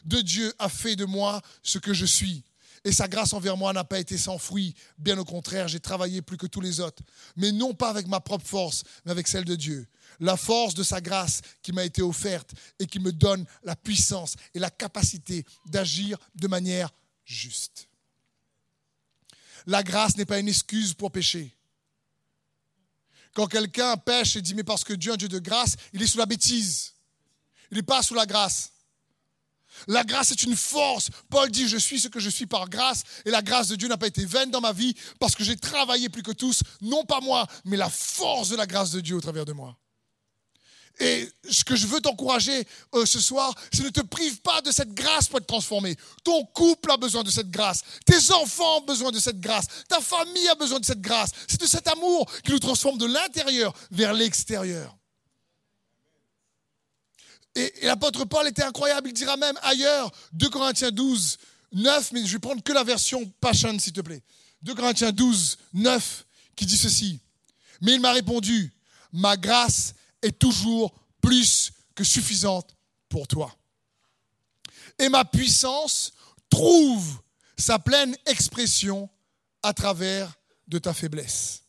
de 0.05 0.21
Dieu 0.21 0.53
a 0.59 0.69
fait 0.69 0.95
de 0.95 1.05
moi 1.05 1.41
ce 1.63 1.79
que 1.79 1.93
je 1.93 2.05
suis. 2.05 2.43
Et 2.85 2.91
sa 2.91 3.07
grâce 3.07 3.33
envers 3.33 3.57
moi 3.57 3.73
n'a 3.73 3.83
pas 3.83 3.99
été 3.99 4.17
sans 4.17 4.37
fruit. 4.37 4.73
Bien 4.97 5.17
au 5.17 5.25
contraire, 5.25 5.67
j'ai 5.67 5.79
travaillé 5.79 6.21
plus 6.21 6.37
que 6.37 6.47
tous 6.47 6.61
les 6.61 6.79
autres. 6.79 7.03
Mais 7.35 7.51
non 7.51 7.73
pas 7.73 7.89
avec 7.89 8.07
ma 8.07 8.21
propre 8.21 8.45
force, 8.45 8.83
mais 9.05 9.11
avec 9.11 9.27
celle 9.27 9.45
de 9.45 9.55
Dieu. 9.55 9.85
La 10.19 10.37
force 10.37 10.73
de 10.73 10.83
sa 10.83 11.01
grâce 11.01 11.41
qui 11.61 11.71
m'a 11.71 11.83
été 11.83 12.01
offerte 12.01 12.51
et 12.79 12.85
qui 12.85 12.99
me 12.99 13.11
donne 13.11 13.45
la 13.63 13.75
puissance 13.75 14.35
et 14.53 14.59
la 14.59 14.69
capacité 14.69 15.45
d'agir 15.65 16.17
de 16.35 16.47
manière 16.47 16.89
juste. 17.25 17.88
La 19.69 19.83
grâce 19.83 20.17
n'est 20.17 20.25
pas 20.25 20.39
une 20.39 20.47
excuse 20.47 20.95
pour 20.95 21.11
pécher. 21.11 21.55
Quand 23.35 23.45
quelqu'un 23.45 23.97
pêche 23.97 24.35
et 24.35 24.41
dit, 24.41 24.55
mais 24.55 24.63
parce 24.63 24.83
que 24.83 24.93
Dieu 24.93 25.11
est 25.11 25.13
un 25.13 25.17
Dieu 25.17 25.27
de 25.27 25.37
grâce, 25.37 25.75
il 25.93 26.01
est 26.01 26.07
sous 26.07 26.17
la 26.17 26.25
bêtise. 26.25 26.95
Il 27.69 27.77
n'est 27.77 27.83
pas 27.83 28.01
sous 28.01 28.15
la 28.15 28.25
grâce. 28.25 28.71
La 29.85 30.03
grâce 30.03 30.31
est 30.31 30.41
une 30.41 30.55
force. 30.55 31.09
Paul 31.29 31.51
dit, 31.51 31.67
je 31.67 31.77
suis 31.77 31.99
ce 31.99 32.07
que 32.07 32.19
je 32.19 32.31
suis 32.31 32.47
par 32.47 32.67
grâce. 32.67 33.03
Et 33.25 33.29
la 33.29 33.43
grâce 33.43 33.67
de 33.67 33.75
Dieu 33.75 33.87
n'a 33.87 33.97
pas 33.97 34.07
été 34.07 34.25
vaine 34.25 34.49
dans 34.49 34.59
ma 34.59 34.73
vie 34.73 34.95
parce 35.19 35.35
que 35.35 35.43
j'ai 35.43 35.55
travaillé 35.55 36.09
plus 36.09 36.23
que 36.23 36.31
tous, 36.31 36.63
non 36.81 37.05
pas 37.05 37.21
moi, 37.21 37.45
mais 37.65 37.77
la 37.77 37.91
force 37.91 38.49
de 38.49 38.55
la 38.55 38.65
grâce 38.65 38.89
de 38.89 39.01
Dieu 39.01 39.17
au 39.17 39.21
travers 39.21 39.45
de 39.45 39.53
moi. 39.53 39.77
Et 40.99 41.29
ce 41.49 41.63
que 41.63 41.77
je 41.77 41.87
veux 41.87 42.01
t'encourager 42.01 42.67
euh, 42.93 43.05
ce 43.05 43.21
soir, 43.21 43.55
c'est 43.71 43.83
ne 43.83 43.89
te 43.89 44.01
prive 44.01 44.41
pas 44.41 44.61
de 44.61 44.71
cette 44.71 44.93
grâce 44.93 45.29
pour 45.29 45.39
être 45.39 45.47
transformé. 45.47 45.95
Ton 46.25 46.43
couple 46.45 46.91
a 46.91 46.97
besoin 46.97 47.23
de 47.23 47.29
cette 47.29 47.49
grâce. 47.49 47.83
Tes 48.05 48.31
enfants 48.33 48.79
ont 48.79 48.85
besoin 48.85 49.11
de 49.11 49.19
cette 49.19 49.39
grâce. 49.39 49.65
Ta 49.87 50.01
famille 50.01 50.49
a 50.49 50.55
besoin 50.55 50.79
de 50.79 50.85
cette 50.85 50.99
grâce. 50.99 51.31
C'est 51.47 51.61
de 51.61 51.67
cet 51.67 51.87
amour 51.87 52.29
qui 52.43 52.51
nous 52.51 52.59
transforme 52.59 52.97
de 52.97 53.05
l'intérieur 53.05 53.73
vers 53.91 54.13
l'extérieur. 54.13 54.93
Et, 57.55 57.73
l'apôtre 57.83 58.25
Paul 58.25 58.45
était 58.47 58.63
incroyable. 58.63 59.07
Il 59.07 59.13
dira 59.13 59.37
même 59.37 59.57
ailleurs, 59.61 60.11
2 60.33 60.49
Corinthiens 60.49 60.91
12, 60.91 61.37
9, 61.71 62.11
mais 62.11 62.25
je 62.25 62.33
vais 62.33 62.39
prendre 62.39 62.61
que 62.61 62.73
la 62.73 62.83
version 62.83 63.25
Passion, 63.39 63.79
s'il 63.79 63.93
te 63.93 64.01
plaît. 64.01 64.21
2 64.63 64.75
Corinthiens 64.75 65.13
12, 65.13 65.57
9, 65.75 66.25
qui 66.57 66.65
dit 66.65 66.77
ceci. 66.77 67.21
Mais 67.79 67.93
il 67.93 68.01
m'a 68.01 68.11
répondu, 68.11 68.73
ma 69.13 69.37
grâce 69.37 69.93
est 70.21 70.37
toujours 70.37 70.93
plus 71.21 71.71
que 71.95 72.03
suffisante 72.03 72.75
pour 73.07 73.27
toi. 73.27 73.55
Et 74.97 75.09
ma 75.09 75.25
puissance 75.25 76.11
trouve 76.49 77.21
sa 77.57 77.79
pleine 77.79 78.15
expression 78.25 79.09
à 79.63 79.73
travers 79.73 80.33
de 80.67 80.79
ta 80.79 80.93
faiblesse. 80.93 81.63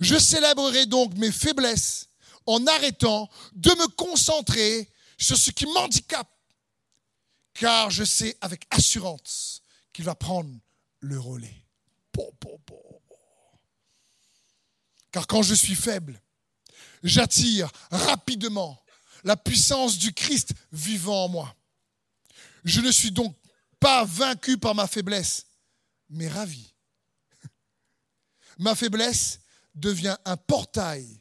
Je 0.00 0.18
célébrerai 0.18 0.86
donc 0.86 1.14
mes 1.16 1.32
faiblesses 1.32 2.08
en 2.46 2.66
arrêtant 2.66 3.28
de 3.54 3.70
me 3.70 3.88
concentrer 3.88 4.90
sur 5.18 5.36
ce 5.36 5.50
qui 5.50 5.66
m'handicape, 5.66 6.30
car 7.54 7.90
je 7.90 8.04
sais 8.04 8.36
avec 8.40 8.66
assurance 8.70 9.62
qu'il 9.92 10.04
va 10.04 10.14
prendre 10.14 10.50
le 11.00 11.18
relais. 11.18 11.64
Car 15.10 15.26
quand 15.26 15.42
je 15.42 15.54
suis 15.54 15.74
faible, 15.74 16.20
j'attire 17.02 17.70
rapidement 17.90 18.80
la 19.24 19.36
puissance 19.36 19.98
du 19.98 20.12
Christ 20.12 20.52
vivant 20.72 21.24
en 21.24 21.28
moi. 21.28 21.54
Je 22.64 22.80
ne 22.80 22.90
suis 22.90 23.10
donc 23.10 23.36
pas 23.80 24.04
vaincu 24.04 24.58
par 24.58 24.74
ma 24.74 24.86
faiblesse, 24.86 25.46
mais 26.10 26.28
ravi. 26.28 26.72
Ma 28.58 28.74
faiblesse 28.74 29.40
devient 29.74 30.16
un 30.24 30.36
portail 30.36 31.20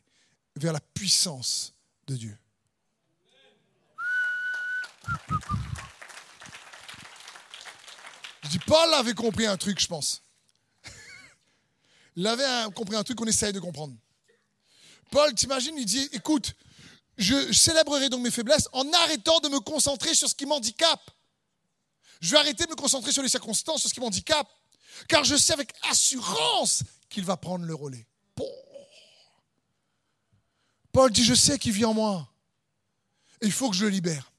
vers 0.55 0.73
la 0.73 0.79
puissance 0.79 1.73
de 2.07 2.15
Dieu. 2.15 2.37
Je 8.43 8.49
dis, 8.49 8.59
Paul 8.59 8.93
avait 8.93 9.13
compris 9.13 9.45
un 9.45 9.57
truc, 9.57 9.79
je 9.79 9.87
pense. 9.87 10.21
Il 12.15 12.27
avait 12.27 12.71
compris 12.73 12.95
un 12.95 13.03
truc 13.03 13.17
qu'on 13.17 13.25
essaye 13.25 13.53
de 13.53 13.59
comprendre. 13.59 13.95
Paul, 15.13 15.31
t'imagines, 15.35 15.77
il 15.77 15.85
dit, 15.85 16.09
écoute, 16.13 16.55
je 17.19 17.53
célébrerai 17.53 18.09
donc 18.09 18.21
mes 18.21 18.31
faiblesses 18.31 18.67
en 18.71 18.91
arrêtant 18.93 19.39
de 19.41 19.47
me 19.47 19.59
concentrer 19.59 20.15
sur 20.15 20.27
ce 20.27 20.33
qui 20.33 20.47
m'handicape. 20.47 21.11
Je 22.19 22.31
vais 22.31 22.37
arrêter 22.37 22.65
de 22.65 22.71
me 22.71 22.75
concentrer 22.75 23.11
sur 23.11 23.21
les 23.21 23.29
circonstances, 23.29 23.81
sur 23.81 23.89
ce 23.89 23.93
qui 23.93 23.99
m'handicape, 23.99 24.49
car 25.07 25.23
je 25.23 25.35
sais 25.35 25.53
avec 25.53 25.71
assurance 25.83 26.81
qu'il 27.09 27.25
va 27.25 27.37
prendre 27.37 27.63
le 27.63 27.75
relais. 27.75 28.07
Paul 30.91 31.11
dit, 31.11 31.23
je 31.23 31.35
sais 31.35 31.59
qu'il 31.59 31.73
vit 31.73 31.85
en 31.85 31.93
moi. 31.93 32.27
Et 33.41 33.45
il 33.45 33.51
faut 33.51 33.69
que 33.69 33.75
je 33.75 33.83
le 33.85 33.91
libère. 33.91 34.31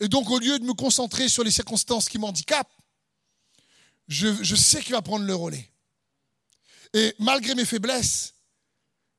Et 0.00 0.08
donc, 0.08 0.30
au 0.30 0.40
lieu 0.40 0.58
de 0.58 0.64
me 0.64 0.74
concentrer 0.74 1.28
sur 1.28 1.44
les 1.44 1.52
circonstances 1.52 2.08
qui 2.08 2.18
m'handicapent, 2.18 2.74
je, 4.08 4.42
je 4.42 4.56
sais 4.56 4.82
qu'il 4.82 4.94
va 4.94 5.02
prendre 5.02 5.24
le 5.24 5.34
relais. 5.36 5.70
Et 6.92 7.14
malgré 7.20 7.54
mes 7.54 7.64
faiblesses, 7.64 8.33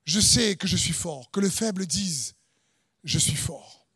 je 0.06 0.20
sais 0.20 0.56
que 0.56 0.68
je 0.68 0.76
suis 0.76 0.92
fort, 0.92 1.30
que 1.32 1.40
le 1.40 1.50
faible 1.50 1.84
dise, 1.84 2.34
je 3.02 3.18
suis 3.18 3.34
fort. 3.34 3.86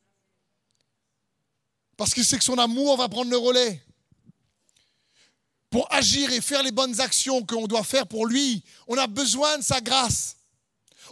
Parce 1.97 2.13
qu'il 2.13 2.25
sait 2.25 2.37
que 2.37 2.45
son 2.45 2.59
amour 2.59 2.97
va 2.97 3.09
prendre 3.09 3.31
le 3.31 3.37
relais. 3.37 3.81
Pour 5.71 5.87
agir 5.93 6.33
et 6.33 6.41
faire 6.41 6.65
les 6.65 6.73
bonnes 6.73 7.01
actions 7.01 7.47
qu'on 7.47 7.69
doit 7.69 7.85
faire 7.85 8.09
pour 8.09 8.27
lui, 8.27 8.65
on 8.89 8.99
a 8.99 9.07
besoin 9.07 9.59
de 9.59 9.63
sa 9.63 9.81
grâce. 9.81 10.37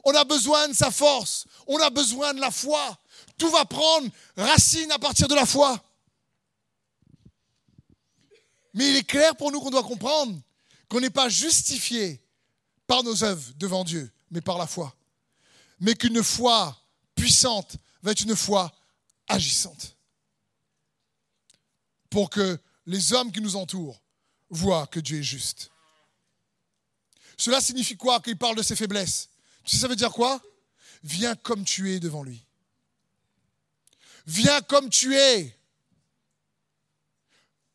On 0.04 0.12
a 0.14 0.24
besoin 0.24 0.66
de 0.68 0.72
sa 0.72 0.90
force. 0.90 1.46
On 1.68 1.78
a 1.78 1.90
besoin 1.90 2.34
de 2.34 2.40
la 2.40 2.50
foi. 2.50 2.98
Tout 3.37 3.50
va 3.50 3.64
prendre 3.64 4.08
racine 4.37 4.90
à 4.90 4.98
partir 4.98 5.28
de 5.28 5.34
la 5.34 5.46
foi. 5.46 5.80
Mais 8.74 8.90
il 8.90 8.96
est 8.96 9.06
clair 9.06 9.37
pour 9.37 9.52
nous 9.52 9.61
qu'on 9.61 9.70
doit 9.70 9.84
comprendre 9.84 10.37
qu'on 10.88 11.00
n'est 11.00 11.11
pas 11.11 11.28
justifié 11.28 12.20
par 12.87 13.04
nos 13.04 13.22
œuvres 13.22 13.52
devant 13.56 13.84
Dieu 13.84 14.11
mais 14.30 14.40
par 14.40 14.58
la 14.58 14.66
foi. 14.66 14.94
Mais 15.80 15.94
qu'une 15.94 16.22
foi 16.22 16.76
puissante 17.14 17.76
va 18.02 18.12
être 18.12 18.22
une 18.22 18.36
foi 18.36 18.72
agissante. 19.26 19.94
pour 22.10 22.30
que 22.30 22.58
les 22.86 23.12
hommes 23.12 23.30
qui 23.32 23.40
nous 23.40 23.56
entourent 23.56 24.00
voient 24.50 24.86
que 24.86 25.00
Dieu 25.00 25.18
est 25.18 25.22
juste. 25.22 25.70
Cela 27.36 27.60
signifie 27.60 27.96
quoi? 27.96 28.20
Qu'il 28.20 28.36
parle 28.36 28.56
de 28.56 28.62
ses 28.62 28.76
faiblesses 28.76 29.28
Tu 29.64 29.76
sais, 29.76 29.82
ça 29.82 29.88
veut 29.88 29.96
dire 29.96 30.10
quoi? 30.10 30.40
Viens 31.04 31.36
comme 31.36 31.64
tu 31.64 31.92
es 31.92 32.00
devant 32.00 32.22
lui. 32.22 32.44
Viens 34.26 34.60
comme 34.62 34.90
tu 34.90 35.14
es. 35.16 35.56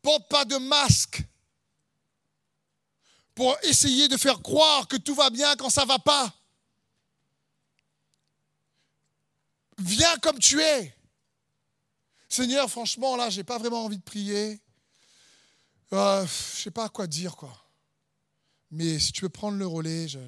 Porte 0.02 0.28
pas 0.28 0.44
de 0.44 0.56
masque 0.56 1.22
pour 3.34 3.56
essayer 3.62 4.06
de 4.08 4.16
faire 4.16 4.42
croire 4.42 4.86
que 4.86 4.96
tout 4.96 5.14
va 5.14 5.30
bien 5.30 5.56
quand 5.56 5.70
ça 5.70 5.82
ne 5.82 5.88
va 5.88 5.98
pas. 5.98 6.34
Viens 9.78 10.16
comme 10.18 10.38
tu 10.38 10.60
es. 10.60 10.94
Seigneur, 12.28 12.70
franchement, 12.70 13.16
là, 13.16 13.30
je 13.30 13.38
n'ai 13.38 13.44
pas 13.44 13.58
vraiment 13.58 13.84
envie 13.84 13.98
de 13.98 14.02
prier. 14.02 14.60
Euh, 15.92 16.20
je 16.20 16.58
ne 16.58 16.62
sais 16.62 16.70
pas 16.70 16.88
quoi 16.88 17.06
dire, 17.06 17.36
quoi. 17.36 17.56
Mais 18.70 18.98
si 18.98 19.12
tu 19.12 19.22
veux 19.22 19.28
prendre 19.28 19.56
le 19.56 19.66
relais, 19.66 20.08
je 20.08 20.18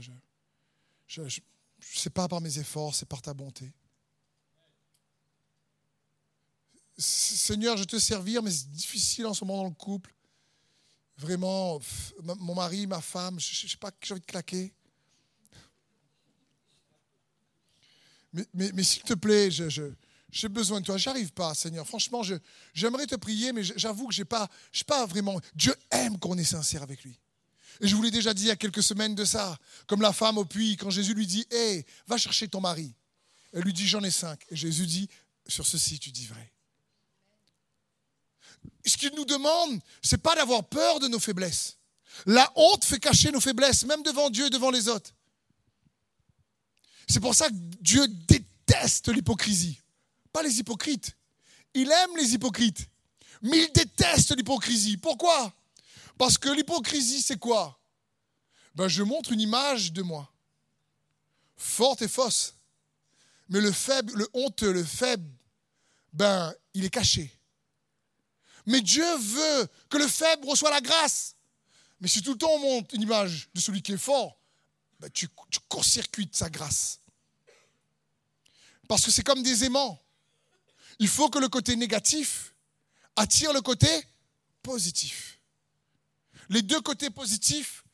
ne 1.20 1.28
sais 1.80 2.10
pas 2.10 2.28
par 2.28 2.40
mes 2.40 2.58
efforts, 2.58 2.94
c'est 2.94 3.06
par 3.06 3.22
ta 3.22 3.34
bonté. 3.34 3.72
Seigneur, 6.96 7.76
je 7.76 7.84
te 7.84 7.98
servir, 7.98 8.42
mais 8.42 8.50
c'est 8.50 8.70
difficile 8.70 9.26
en 9.26 9.34
ce 9.34 9.44
moment 9.44 9.62
dans 9.62 9.68
le 9.68 9.74
couple. 9.74 10.14
Vraiment, 11.18 11.80
mon 12.22 12.54
mari, 12.54 12.86
ma 12.86 13.00
femme, 13.00 13.40
je 13.40 13.66
ne 13.66 13.70
sais 13.70 13.76
pas, 13.78 13.90
j'ai 14.00 14.12
envie 14.12 14.20
de 14.20 14.26
claquer. 14.26 14.75
Mais, 18.54 18.82
s'il 18.82 19.02
te 19.02 19.14
plaît, 19.14 19.50
j'ai 19.50 20.48
besoin 20.48 20.80
de 20.80 20.86
toi. 20.86 20.96
J'arrive 20.96 21.32
pas, 21.32 21.54
Seigneur. 21.54 21.86
Franchement, 21.86 22.22
j'aimerais 22.74 23.06
te 23.06 23.16
prier, 23.16 23.52
mais 23.52 23.62
j'avoue 23.62 24.08
que 24.08 24.14
j'ai 24.14 24.24
pas, 24.24 24.48
pas 24.86 25.06
vraiment. 25.06 25.40
Dieu 25.54 25.74
aime 25.90 26.18
qu'on 26.18 26.36
est 26.36 26.44
sincère 26.44 26.82
avec 26.82 27.02
lui. 27.04 27.18
Et 27.80 27.88
je 27.88 27.94
vous 27.94 28.02
l'ai 28.02 28.10
déjà 28.10 28.32
dit 28.32 28.44
il 28.44 28.48
y 28.48 28.50
a 28.50 28.56
quelques 28.56 28.82
semaines 28.82 29.14
de 29.14 29.24
ça, 29.24 29.58
comme 29.86 30.00
la 30.00 30.12
femme 30.12 30.38
au 30.38 30.44
puits, 30.44 30.76
quand 30.76 30.90
Jésus 30.90 31.14
lui 31.14 31.26
dit, 31.26 31.46
hé, 31.50 31.84
va 32.06 32.16
chercher 32.16 32.48
ton 32.48 32.60
mari. 32.60 32.94
Elle 33.52 33.62
lui 33.62 33.72
dit, 33.72 33.86
j'en 33.86 34.02
ai 34.02 34.10
cinq. 34.10 34.44
Et 34.50 34.56
Jésus 34.56 34.86
dit, 34.86 35.08
sur 35.46 35.66
ceci, 35.66 35.98
tu 35.98 36.10
dis 36.10 36.26
vrai. 36.26 36.52
Ce 38.84 38.96
qu'il 38.96 39.14
nous 39.14 39.24
demande, 39.24 39.80
c'est 40.02 40.22
pas 40.22 40.34
d'avoir 40.34 40.64
peur 40.64 41.00
de 41.00 41.08
nos 41.08 41.18
faiblesses. 41.18 41.76
La 42.24 42.50
honte 42.56 42.84
fait 42.84 42.98
cacher 42.98 43.30
nos 43.30 43.40
faiblesses, 43.40 43.84
même 43.84 44.02
devant 44.02 44.30
Dieu 44.30 44.46
et 44.46 44.50
devant 44.50 44.70
les 44.70 44.88
autres. 44.88 45.12
C'est 47.06 47.20
pour 47.20 47.34
ça 47.34 47.48
que 47.48 47.54
Dieu 47.54 48.06
déteste 48.08 49.08
l'hypocrisie. 49.08 49.80
Pas 50.32 50.42
les 50.42 50.58
hypocrites. 50.58 51.16
Il 51.74 51.90
aime 51.90 52.16
les 52.16 52.34
hypocrites. 52.34 52.88
Mais 53.42 53.64
il 53.64 53.72
déteste 53.72 54.36
l'hypocrisie. 54.36 54.96
Pourquoi? 54.96 55.52
Parce 56.18 56.38
que 56.38 56.48
l'hypocrisie, 56.48 57.22
c'est 57.22 57.38
quoi? 57.38 57.78
Ben, 58.74 58.88
Je 58.88 59.02
montre 59.02 59.32
une 59.32 59.40
image 59.40 59.92
de 59.92 60.02
moi. 60.02 60.32
Forte 61.56 62.02
et 62.02 62.08
fausse. 62.08 62.54
Mais 63.48 63.60
le 63.60 63.72
faible, 63.72 64.12
le 64.14 64.28
honteux, 64.34 64.72
le 64.72 64.84
faible, 64.84 65.30
ben, 66.12 66.52
il 66.74 66.84
est 66.84 66.90
caché. 66.90 67.30
Mais 68.66 68.80
Dieu 68.80 69.06
veut 69.16 69.68
que 69.88 69.98
le 69.98 70.08
faible 70.08 70.48
reçoive 70.48 70.72
la 70.72 70.80
grâce. 70.80 71.36
Mais 72.00 72.08
si 72.08 72.20
tout 72.20 72.32
le 72.32 72.38
temps 72.38 72.50
on 72.50 72.58
montre 72.58 72.94
une 72.94 73.02
image 73.02 73.48
de 73.54 73.60
celui 73.60 73.80
qui 73.80 73.92
est 73.92 73.98
fort, 73.98 74.36
ben, 75.00 75.10
tu, 75.10 75.28
tu 75.50 75.60
court-circuites 75.68 76.34
sa 76.34 76.50
grâce. 76.50 77.00
Parce 78.88 79.04
que 79.04 79.10
c'est 79.10 79.22
comme 79.22 79.42
des 79.42 79.64
aimants. 79.64 80.00
Il 80.98 81.08
faut 81.08 81.28
que 81.28 81.38
le 81.38 81.48
côté 81.48 81.76
négatif 81.76 82.54
attire 83.16 83.52
le 83.52 83.60
côté 83.60 83.88
positif. 84.62 85.38
Les 86.48 86.62
deux 86.62 86.80
côtés 86.80 87.10
positifs 87.10 87.84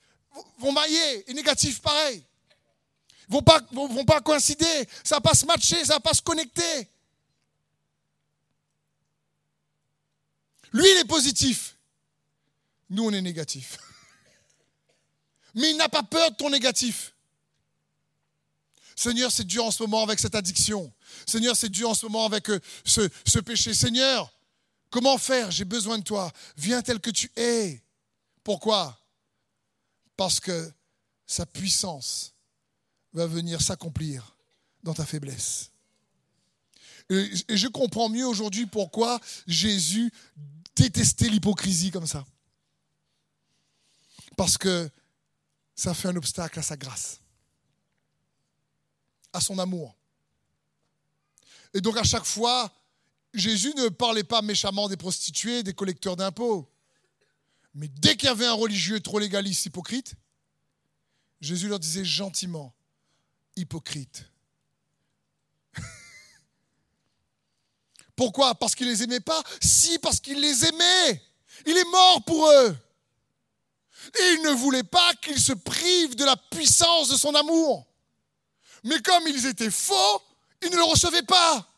vont 0.59 0.73
mailler 0.73 1.31
et 1.31 1.35
négatifs 1.35 1.81
pareil. 1.81 2.25
Ils 3.29 3.33
vont 3.33 3.43
pas, 3.43 3.61
vont 3.73 4.05
pas 4.05 4.21
coïncider, 4.21 4.88
ça 5.05 5.17
va 5.17 5.21
pas 5.21 5.35
se 5.35 5.47
matcher, 5.47 5.85
ça 5.85 5.95
va 5.95 6.01
pas 6.01 6.15
se 6.15 6.23
connecter. 6.23 6.88
Lui, 10.73 10.85
il 10.91 10.99
est 10.99 11.09
positif. 11.09 11.77
Nous, 12.91 13.05
on 13.05 13.12
est 13.12 13.23
négatif. 13.23 13.79
Mais 15.55 15.71
il 15.71 15.77
n'a 15.77 15.88
pas 15.88 16.03
peur 16.03 16.31
de 16.31 16.37
ton 16.37 16.51
négatif. 16.51 17.15
Seigneur, 18.97 19.33
c'est 19.33 19.45
dur 19.45 19.65
en 19.65 19.71
ce 19.71 19.83
moment 19.83 20.03
avec 20.03 20.19
cette 20.19 20.35
addiction. 20.35 20.93
Seigneur, 21.27 21.57
c'est 21.57 21.69
dur 21.69 21.91
en 21.91 21.95
ce 21.95 22.07
moment 22.07 22.25
avec 22.25 22.51
euh, 22.51 22.61
ce, 22.85 23.09
ce 23.27 23.38
péché. 23.38 23.75
Seigneur, 23.75 24.33
comment 24.91 25.19
faire? 25.19 25.51
J'ai 25.51 25.65
besoin 25.65 25.99
de 25.99 26.05
toi. 26.05 26.31
Viens 26.57 26.83
tel 26.83 27.01
que 27.01 27.11
tu 27.11 27.31
es. 27.37 27.83
Pourquoi? 28.45 28.99
Parce 30.17 30.41
que 30.41 30.73
sa 31.27 31.47
puissance 31.47 32.35
va 33.12 33.27
venir 33.27 33.61
s'accomplir 33.61 34.37
dans 34.83 34.95
ta 34.95 35.07
faiblesse. 35.07 35.71
Et 37.11 37.57
je 37.57 37.69
comprends 37.69 38.09
mieux 38.09 38.27
aujourd'hui 38.27 38.67
pourquoi 38.67 39.21
Jésus 39.47 40.12
détestait 40.77 41.29
l'hypocrisie 41.29 41.91
comme 41.91 42.07
ça. 42.07 42.25
Parce 44.37 44.57
que 44.57 44.88
ça 45.75 45.95
fait 45.95 46.09
un 46.09 46.17
obstacle 46.17 46.59
à 46.59 46.63
sa 46.63 46.77
grâce 46.77 47.23
à 49.33 49.41
son 49.41 49.59
amour. 49.59 49.97
Et 51.75 51.81
donc 51.81 51.97
à 51.97 52.05
chaque 52.05 52.25
fois, 52.25 52.71
Jésus 53.33 53.73
ne 53.77 53.89
parlait 53.89 54.25
pas 54.25 54.43
méchamment 54.43 54.89
des 54.89 54.97
prostituées, 54.97 55.63
des 55.63 55.73
collecteurs 55.73 56.17
d'impôts. 56.17 56.69
Mais 57.75 57.89
dès 57.89 58.17
qu'il 58.17 58.27
y 58.27 58.31
avait 58.31 58.47
un 58.47 58.53
religieux 58.53 59.01
trop 59.01 59.19
légaliste, 59.19 59.65
hypocrite, 59.67 60.15
Jésus 61.41 61.69
leur 61.69 61.79
disait 61.79 62.05
gentiment, 62.05 62.75
hypocrite. 63.57 64.27
Pourquoi? 68.17 68.55
Parce 68.55 68.75
qu'il 68.75 68.87
les 68.87 69.03
aimait 69.03 69.21
pas? 69.21 69.43
Si, 69.61 69.99
parce 69.99 70.21
qu'il 70.21 70.39
les 70.39 70.67
aimait. 70.67 71.23
Il 71.65 71.77
est 71.77 71.91
mort 71.91 72.23
pour 72.25 72.51
eux. 72.51 72.77
Et 74.19 74.33
il 74.35 74.43
ne 74.43 74.51
voulait 74.51 74.83
pas 74.83 75.15
qu'ils 75.23 75.41
se 75.41 75.53
privent 75.53 76.17
de 76.17 76.25
la 76.25 76.37
puissance 76.37 77.09
de 77.09 77.17
son 77.17 77.35
amour. 77.35 77.87
Mais 78.85 79.01
comme 79.01 79.27
ils 79.29 79.47
étaient 79.47 79.71
faux, 79.71 80.23
ils 80.62 80.71
ne 80.71 80.77
le 80.77 80.85
recevaient 80.85 81.23
pas. 81.23 81.69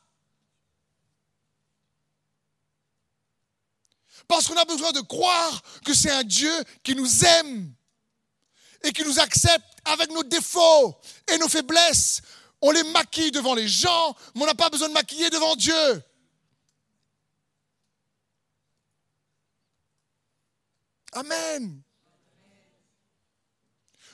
Parce 4.27 4.47
qu'on 4.47 4.57
a 4.57 4.65
besoin 4.65 4.93
de 4.93 5.01
croire 5.01 5.63
que 5.85 5.95
c'est 5.95 6.11
un 6.11 6.25
Dieu 6.25 6.53
qui 6.83 6.95
nous 6.95 7.25
aime 7.25 7.73
et 8.83 8.93
qui 8.93 9.03
nous 9.05 9.19
accepte 9.19 9.67
avec 9.85 10.11
nos 10.11 10.23
défauts 10.23 10.99
et 11.29 11.39
nos 11.39 11.49
faiblesses. 11.49 12.23
On 12.61 12.71
les 12.71 12.83
maquille 12.85 13.31
devant 13.31 13.55
les 13.55 13.69
gens, 13.69 14.17
mais 14.35 14.43
on 14.43 14.47
n'a 14.47 14.55
pas 14.55 14.71
besoin 14.71 14.89
de 14.89 14.95
maquiller 14.95 15.29
devant 15.29 15.57
Dieu. 15.57 16.03
Amen. 21.13 21.83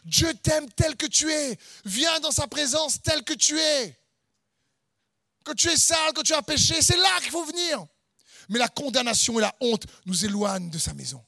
Dieu 0.05 0.33
t'aime 0.35 0.71
tel 0.73 0.97
que 0.97 1.07
tu 1.07 1.31
es. 1.31 1.59
Viens 1.85 2.21
dans 2.21 2.31
sa 2.31 2.47
présence 2.47 3.03
tel 3.03 3.23
que 3.23 3.35
tu 3.35 3.59
es. 3.59 3.99
Quand 5.45 5.55
tu 5.55 5.69
es 5.69 5.77
sale, 5.77 6.13
quand 6.15 6.23
tu 6.23 6.35
as 6.35 6.43
péché, 6.43 6.81
c'est 6.83 6.97
là 6.97 7.21
qu'il 7.21 7.31
faut 7.31 7.45
venir. 7.45 7.87
Mais 8.49 8.59
la 8.59 8.69
condamnation 8.69 9.39
et 9.39 9.43
la 9.43 9.55
honte 9.61 9.85
nous 10.07 10.25
éloignent 10.25 10.71
de 10.71 10.79
sa 10.79 10.93
maison. 10.95 11.25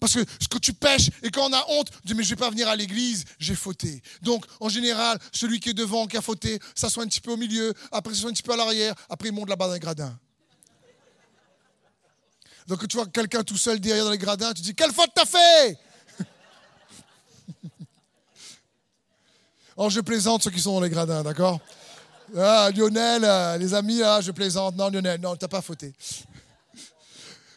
Parce 0.00 0.14
que 0.14 0.24
ce 0.40 0.48
que 0.48 0.58
tu 0.58 0.72
pêches 0.72 1.10
et 1.22 1.30
quand 1.30 1.48
on 1.48 1.52
a 1.52 1.64
honte, 1.68 1.90
tu 1.90 2.06
dis 2.06 2.14
mais 2.14 2.22
je 2.22 2.30
vais 2.30 2.36
pas 2.36 2.50
venir 2.50 2.68
à 2.68 2.76
l'église, 2.76 3.24
j'ai 3.38 3.54
fauté. 3.54 4.02
Donc 4.22 4.44
en 4.60 4.68
général, 4.68 5.18
celui 5.32 5.60
qui 5.60 5.70
est 5.70 5.74
devant, 5.74 6.06
qui 6.06 6.16
a 6.16 6.22
fauté, 6.22 6.58
s'assoit 6.74 7.04
un 7.04 7.06
petit 7.06 7.20
peu 7.20 7.32
au 7.32 7.36
milieu, 7.36 7.74
après 7.90 8.14
s'assoit 8.14 8.30
un 8.30 8.32
petit 8.32 8.42
peu 8.42 8.52
à 8.52 8.56
l'arrière, 8.56 8.94
après 9.08 9.28
il 9.28 9.34
monte 9.34 9.48
là-bas 9.48 9.66
dans 9.66 9.74
les 9.74 9.80
gradins. 9.80 10.18
Donc 12.66 12.86
tu 12.88 12.96
vois 12.96 13.06
quelqu'un 13.06 13.42
tout 13.42 13.56
seul 13.58 13.80
derrière 13.80 14.04
dans 14.04 14.10
les 14.10 14.18
gradins, 14.18 14.52
tu 14.52 14.62
dis 14.62 14.74
quelle 14.74 14.92
faute 14.92 15.10
t'as 15.14 15.26
fait? 15.26 15.78
Oh, 19.76 19.90
je 19.90 20.00
plaisante 20.00 20.42
ceux 20.42 20.50
qui 20.50 20.60
sont 20.60 20.74
dans 20.74 20.80
les 20.80 20.90
gradins, 20.90 21.22
d'accord? 21.22 21.60
Ah, 22.36 22.70
Lionel, 22.74 23.22
euh, 23.24 23.56
les 23.58 23.74
amis, 23.74 24.00
je 24.20 24.30
plaisante. 24.30 24.76
Non, 24.76 24.88
Lionel, 24.88 25.20
non, 25.20 25.36
t'as 25.36 25.48
pas 25.48 25.62
fauté. 25.62 25.92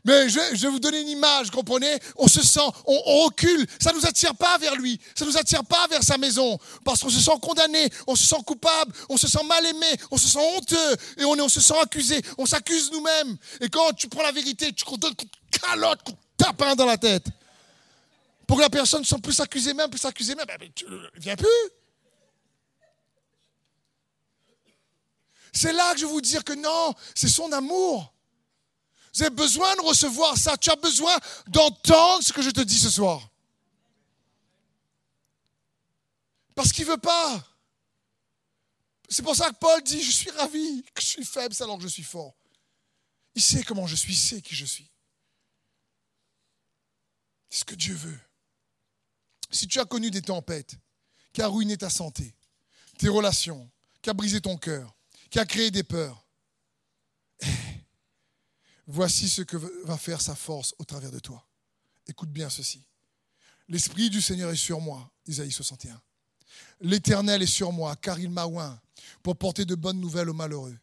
Mais 0.05 0.29
je, 0.29 0.39
vais 0.39 0.67
vous 0.67 0.79
donner 0.79 1.01
une 1.01 1.09
image, 1.09 1.49
comprenez? 1.49 1.97
On 2.15 2.27
se 2.27 2.43
sent, 2.43 2.59
on, 2.85 3.23
recule. 3.25 3.65
Ça 3.81 3.91
ne 3.91 3.97
nous 3.97 4.05
attire 4.05 4.35
pas 4.35 4.55
vers 4.59 4.75
lui. 4.75 4.99
Ça 5.15 5.25
ne 5.25 5.31
nous 5.31 5.37
attire 5.37 5.65
pas 5.65 5.87
vers 5.89 6.03
sa 6.03 6.19
maison. 6.19 6.59
Parce 6.83 7.01
qu'on 7.01 7.09
se 7.09 7.19
sent 7.19 7.39
condamné, 7.41 7.89
on 8.05 8.15
se 8.15 8.23
sent 8.23 8.41
coupable, 8.45 8.93
on 9.09 9.17
se 9.17 9.27
sent 9.27 9.43
mal 9.49 9.65
aimé, 9.65 9.87
on 10.11 10.17
se 10.17 10.27
sent 10.27 10.57
honteux 10.57 10.95
et 11.17 11.25
on, 11.25 11.31
on 11.31 11.49
se 11.49 11.59
sent 11.59 11.73
accusé. 11.81 12.21
On 12.37 12.45
s'accuse 12.45 12.91
nous-mêmes. 12.91 13.35
Et 13.61 13.67
quand 13.67 13.93
tu 13.93 14.07
prends 14.07 14.21
la 14.21 14.31
vérité, 14.31 14.71
tu 14.73 14.85
donnes 14.97 15.15
une 15.19 15.59
calotte, 15.59 16.01
un 16.07 16.13
tape 16.37 16.61
un 16.61 16.75
dans 16.75 16.85
la 16.85 16.97
tête. 16.97 17.25
Pour 18.45 18.57
que 18.57 18.61
la 18.61 18.69
personne 18.69 19.01
ne 19.01 19.05
sent 19.05 19.19
plus 19.23 19.33
s'accuser 19.33 19.73
même, 19.73 19.89
plus 19.89 19.99
s'accuser 19.99 20.35
même, 20.35 20.45
ben, 20.45 20.69
tu, 20.75 20.85
viens 21.15 21.35
plus. 21.35 21.47
C'est 25.55 25.71
là 25.71 25.93
que 25.93 25.99
je 26.01 26.05
veux 26.05 26.11
vous 26.11 26.21
dire 26.21 26.43
que 26.43 26.51
non, 26.51 26.93
c'est 27.15 27.29
son 27.29 27.49
amour. 27.53 28.13
Vous 29.13 29.21
avez 29.21 29.33
besoin 29.33 29.73
de 29.77 29.81
recevoir 29.81 30.37
ça. 30.37 30.57
Tu 30.57 30.69
as 30.69 30.75
besoin 30.75 31.17
d'entendre 31.47 32.21
ce 32.21 32.33
que 32.33 32.41
je 32.41 32.49
te 32.49 32.59
dis 32.59 32.77
ce 32.77 32.89
soir. 32.89 33.25
Parce 36.53 36.73
qu'il 36.73 36.85
ne 36.85 36.91
veut 36.91 36.97
pas. 36.97 37.47
C'est 39.07 39.23
pour 39.23 39.35
ça 39.35 39.49
que 39.49 39.55
Paul 39.55 39.81
dit, 39.81 40.03
je 40.03 40.11
suis 40.11 40.29
ravi 40.31 40.83
que 40.93 41.01
je 41.01 41.07
suis 41.07 41.25
faible 41.25 41.55
alors 41.61 41.77
que 41.77 41.83
je 41.83 41.87
suis 41.87 42.03
fort. 42.03 42.35
Il 43.33 43.41
sait 43.41 43.63
comment 43.63 43.87
je 43.87 43.95
suis, 43.95 44.11
il 44.11 44.17
sait 44.17 44.41
qui 44.41 44.55
je 44.55 44.65
suis. 44.65 44.89
C'est 47.49 47.59
ce 47.59 47.65
que 47.65 47.75
Dieu 47.75 47.95
veut. 47.95 48.19
Si 49.51 49.67
tu 49.69 49.79
as 49.79 49.85
connu 49.85 50.11
des 50.11 50.21
tempêtes 50.21 50.75
qui 51.31 51.41
a 51.41 51.47
ruiné 51.47 51.77
ta 51.77 51.89
santé, 51.89 52.35
tes 52.97 53.07
relations, 53.07 53.69
qui 54.01 54.09
a 54.09 54.13
brisé 54.13 54.41
ton 54.41 54.57
cœur, 54.57 54.93
qui 55.29 55.39
a 55.39 55.45
créé 55.45 55.71
des 55.71 55.83
peurs, 55.83 56.25
eh, 57.41 57.47
voici 58.87 59.29
ce 59.29 59.41
que 59.41 59.57
va 59.85 59.97
faire 59.97 60.21
sa 60.21 60.35
force 60.35 60.73
au 60.79 60.83
travers 60.83 61.11
de 61.11 61.19
toi. 61.19 61.45
Écoute 62.07 62.29
bien 62.29 62.49
ceci. 62.49 62.85
L'Esprit 63.67 64.09
du 64.09 64.21
Seigneur 64.21 64.51
est 64.51 64.55
sur 64.55 64.79
moi, 64.79 65.11
Isaïe 65.27 65.51
61. 65.51 65.99
L'Éternel 66.81 67.41
est 67.41 67.47
sur 67.47 67.71
moi, 67.71 67.95
car 67.95 68.19
il 68.19 68.29
m'a 68.29 68.45
oint 68.45 68.79
pour 69.23 69.35
porter 69.35 69.65
de 69.65 69.75
bonnes 69.75 69.99
nouvelles 69.99 70.29
aux 70.29 70.33
malheureux. 70.33 70.77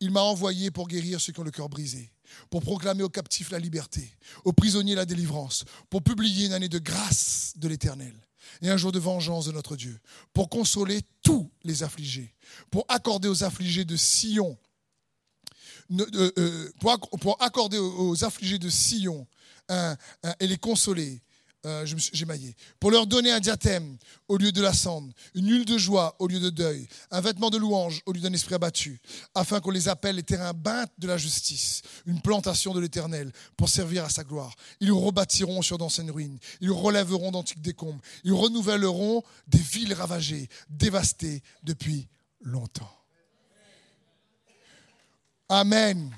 Il 0.00 0.10
m'a 0.10 0.20
envoyé 0.20 0.70
pour 0.70 0.88
guérir 0.88 1.20
ceux 1.20 1.32
qui 1.32 1.40
ont 1.40 1.44
le 1.44 1.50
cœur 1.50 1.68
brisé, 1.68 2.12
pour 2.50 2.62
proclamer 2.62 3.02
aux 3.02 3.08
captifs 3.08 3.50
la 3.50 3.58
liberté, 3.58 4.12
aux 4.44 4.52
prisonniers 4.52 4.94
la 4.94 5.06
délivrance, 5.06 5.64
pour 5.88 6.02
publier 6.02 6.46
une 6.46 6.52
année 6.52 6.68
de 6.68 6.78
grâce 6.78 7.54
de 7.56 7.68
l'Éternel 7.68 8.14
et 8.62 8.68
un 8.70 8.76
jour 8.76 8.92
de 8.92 8.98
vengeance 8.98 9.46
de 9.46 9.52
notre 9.52 9.76
Dieu, 9.76 9.98
pour 10.32 10.48
consoler 10.48 11.00
tous 11.22 11.50
les 11.64 11.82
affligés, 11.82 12.34
pour 12.70 12.84
accorder 12.88 13.28
aux 13.28 13.44
affligés 13.44 13.84
de 13.84 13.96
Sion, 13.96 14.58
euh, 15.90 16.32
euh, 16.38 16.72
pour, 17.20 17.36
accorder 17.42 17.78
aux 17.78 18.24
affligés 18.24 18.58
de 18.58 18.68
Sion 18.68 19.26
et 20.40 20.46
les 20.46 20.56
consoler 20.56 21.22
euh, 21.66 21.84
j'ai 21.84 22.24
maillé, 22.24 22.54
pour 22.78 22.92
leur 22.92 23.06
donner 23.06 23.32
un 23.32 23.40
diathème 23.40 23.96
au 24.28 24.36
lieu 24.36 24.52
de 24.52 24.62
la 24.62 24.72
cendre, 24.72 25.12
une 25.34 25.48
huile 25.50 25.64
de 25.64 25.76
joie 25.76 26.14
au 26.20 26.28
lieu 26.28 26.38
de 26.38 26.50
deuil, 26.50 26.86
un 27.10 27.20
vêtement 27.20 27.50
de 27.50 27.58
louange 27.58 28.00
au 28.06 28.12
lieu 28.12 28.20
d'un 28.20 28.32
esprit 28.32 28.54
abattu, 28.54 29.00
afin 29.34 29.58
qu'on 29.58 29.72
les 29.72 29.88
appelle 29.88 30.16
les 30.16 30.22
terrains 30.22 30.52
bains 30.52 30.86
de 30.98 31.08
la 31.08 31.16
justice, 31.16 31.82
une 32.06 32.20
plantation 32.20 32.74
de 32.74 32.80
l'éternel 32.80 33.32
pour 33.56 33.68
servir 33.68 34.04
à 34.04 34.08
sa 34.08 34.22
gloire. 34.22 34.54
Ils 34.80 34.92
rebâtiront 34.92 35.60
sur 35.62 35.78
d'anciennes 35.78 36.12
ruines, 36.12 36.38
ils 36.60 36.70
relèveront 36.70 37.32
d'antiques 37.32 37.60
décombres, 37.60 38.00
ils 38.22 38.32
renouvelleront 38.32 39.24
des 39.48 39.58
villes 39.58 39.94
ravagées, 39.94 40.48
dévastées 40.70 41.42
depuis 41.64 42.06
longtemps. 42.40 42.94
Amen. 45.48 46.14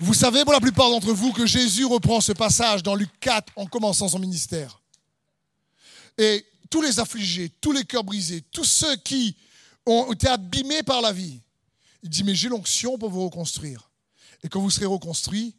Vous 0.00 0.14
savez 0.14 0.42
pour 0.42 0.52
la 0.52 0.60
plupart 0.60 0.90
d'entre 0.90 1.12
vous 1.12 1.32
que 1.32 1.46
Jésus 1.46 1.84
reprend 1.84 2.20
ce 2.20 2.32
passage 2.32 2.82
dans 2.82 2.96
Luc 2.96 3.10
4 3.20 3.52
en 3.56 3.66
commençant 3.66 4.08
son 4.08 4.18
ministère. 4.18 4.80
Et 6.18 6.44
tous 6.68 6.82
les 6.82 6.98
affligés, 6.98 7.48
tous 7.60 7.70
les 7.70 7.84
cœurs 7.84 8.02
brisés, 8.02 8.42
tous 8.50 8.64
ceux 8.64 8.96
qui 8.96 9.36
ont 9.86 10.12
été 10.12 10.26
abîmés 10.26 10.82
par 10.82 11.00
la 11.00 11.12
vie, 11.12 11.40
il 12.02 12.08
dit, 12.08 12.24
mais 12.24 12.34
j'ai 12.34 12.48
l'onction 12.48 12.98
pour 12.98 13.10
vous 13.10 13.24
reconstruire. 13.24 13.88
Et 14.42 14.48
quand 14.48 14.60
vous 14.60 14.70
serez 14.70 14.86
reconstruits, 14.86 15.54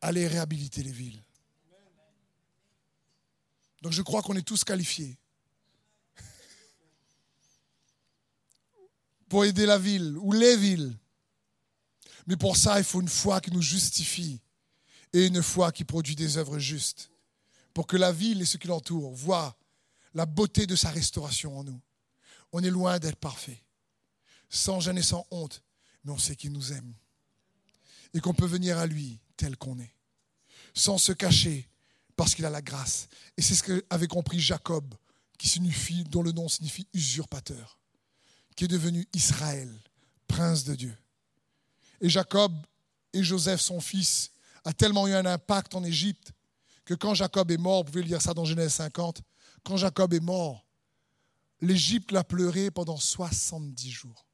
allez 0.00 0.26
réhabiliter 0.26 0.82
les 0.82 0.90
villes. 0.90 1.22
Donc 3.82 3.92
je 3.92 4.02
crois 4.02 4.22
qu'on 4.22 4.34
est 4.36 4.42
tous 4.42 4.64
qualifiés 4.64 5.16
pour 9.28 9.44
aider 9.44 9.66
la 9.66 9.78
ville 9.78 10.16
ou 10.18 10.32
les 10.32 10.56
villes 10.56 10.96
mais 12.26 12.36
pour 12.36 12.56
ça, 12.56 12.78
il 12.78 12.84
faut 12.84 13.00
une 13.00 13.08
foi 13.08 13.40
qui 13.40 13.50
nous 13.50 13.62
justifie 13.62 14.40
et 15.12 15.26
une 15.26 15.42
foi 15.42 15.72
qui 15.72 15.84
produit 15.84 16.16
des 16.16 16.36
œuvres 16.36 16.58
justes. 16.58 17.10
Pour 17.72 17.86
que 17.86 17.96
la 17.96 18.12
ville 18.12 18.42
et 18.42 18.46
ceux 18.46 18.58
qui 18.58 18.68
l'entourent 18.68 19.12
voient 19.12 19.56
la 20.14 20.26
beauté 20.26 20.66
de 20.66 20.74
sa 20.74 20.90
restauration 20.90 21.58
en 21.58 21.64
nous. 21.64 21.80
On 22.52 22.62
est 22.62 22.70
loin 22.70 22.98
d'être 22.98 23.18
parfait, 23.18 23.62
sans 24.48 24.80
gêne 24.80 25.02
sans 25.02 25.26
honte, 25.30 25.62
mais 26.04 26.12
on 26.12 26.18
sait 26.18 26.36
qu'il 26.36 26.52
nous 26.52 26.72
aime. 26.72 26.94
Et 28.14 28.20
qu'on 28.20 28.32
peut 28.32 28.46
venir 28.46 28.78
à 28.78 28.86
lui 28.86 29.20
tel 29.36 29.56
qu'on 29.58 29.78
est, 29.78 29.94
sans 30.74 30.96
se 30.96 31.12
cacher, 31.12 31.68
parce 32.16 32.34
qu'il 32.34 32.46
a 32.46 32.50
la 32.50 32.62
grâce. 32.62 33.08
Et 33.36 33.42
c'est 33.42 33.54
ce 33.54 33.62
qu'avait 33.62 34.06
compris 34.06 34.40
Jacob, 34.40 34.94
qui 35.36 35.50
signifie, 35.50 36.04
dont 36.04 36.22
le 36.22 36.32
nom 36.32 36.48
signifie 36.48 36.88
usurpateur, 36.94 37.78
qui 38.56 38.64
est 38.64 38.68
devenu 38.68 39.06
Israël, 39.12 39.70
prince 40.28 40.64
de 40.64 40.74
Dieu. 40.74 40.96
Et 42.00 42.08
Jacob 42.08 42.52
et 43.12 43.22
Joseph, 43.22 43.60
son 43.60 43.80
fils, 43.80 44.30
a 44.64 44.72
tellement 44.72 45.06
eu 45.06 45.14
un 45.14 45.26
impact 45.26 45.74
en 45.74 45.84
Égypte 45.84 46.32
que 46.84 46.94
quand 46.94 47.14
Jacob 47.14 47.50
est 47.50 47.56
mort, 47.56 47.84
vous 47.84 47.92
pouvez 47.92 48.02
lire 48.02 48.22
ça 48.22 48.34
dans 48.34 48.44
Genèse 48.44 48.74
50, 48.74 49.22
quand 49.62 49.76
Jacob 49.76 50.12
est 50.12 50.20
mort, 50.20 50.64
l'Égypte 51.60 52.12
l'a 52.12 52.24
pleuré 52.24 52.70
pendant 52.70 52.96
70 52.96 53.90
jours. 53.90 54.26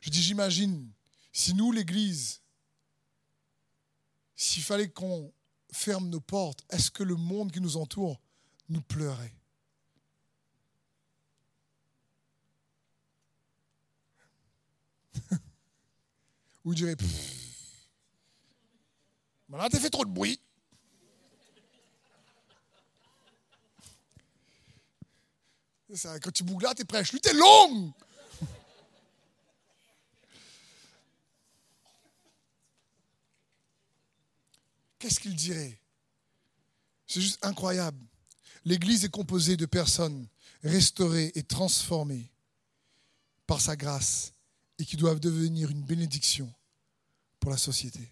Je 0.00 0.10
dis, 0.10 0.22
j'imagine, 0.22 0.90
si 1.32 1.54
nous, 1.54 1.72
l'Église, 1.72 2.40
s'il 4.34 4.62
fallait 4.62 4.88
qu'on 4.88 5.32
ferme 5.72 6.08
nos 6.08 6.20
portes, 6.20 6.64
est-ce 6.70 6.90
que 6.90 7.02
le 7.02 7.16
monde 7.16 7.52
qui 7.52 7.60
nous 7.60 7.76
entoure 7.76 8.20
nous 8.68 8.80
pleurait? 8.80 9.34
Ou 16.64 16.74
dirait, 16.74 16.96
maintenant 19.48 19.68
t'as 19.68 19.80
fait 19.80 19.90
trop 19.90 20.04
de 20.04 20.10
bruit. 20.10 20.40
Quand 26.22 26.30
tu 26.32 26.44
bouges 26.44 26.62
là, 26.62 26.74
t'es 26.74 26.84
prêche. 26.84 27.12
Lui, 27.12 27.20
t'es 27.20 27.32
long. 27.32 27.92
Qu'est-ce 34.98 35.18
qu'il 35.18 35.34
dirait? 35.34 35.78
C'est 37.06 37.20
juste 37.20 37.44
incroyable. 37.44 37.98
L'Église 38.64 39.04
est 39.04 39.10
composée 39.10 39.56
de 39.56 39.66
personnes 39.66 40.28
restaurées 40.62 41.32
et 41.34 41.42
transformées 41.42 42.30
par 43.46 43.60
sa 43.60 43.74
grâce 43.74 44.34
et 44.80 44.84
qui 44.86 44.96
doivent 44.96 45.20
devenir 45.20 45.70
une 45.70 45.82
bénédiction 45.82 46.50
pour 47.38 47.50
la 47.50 47.58
société. 47.58 48.10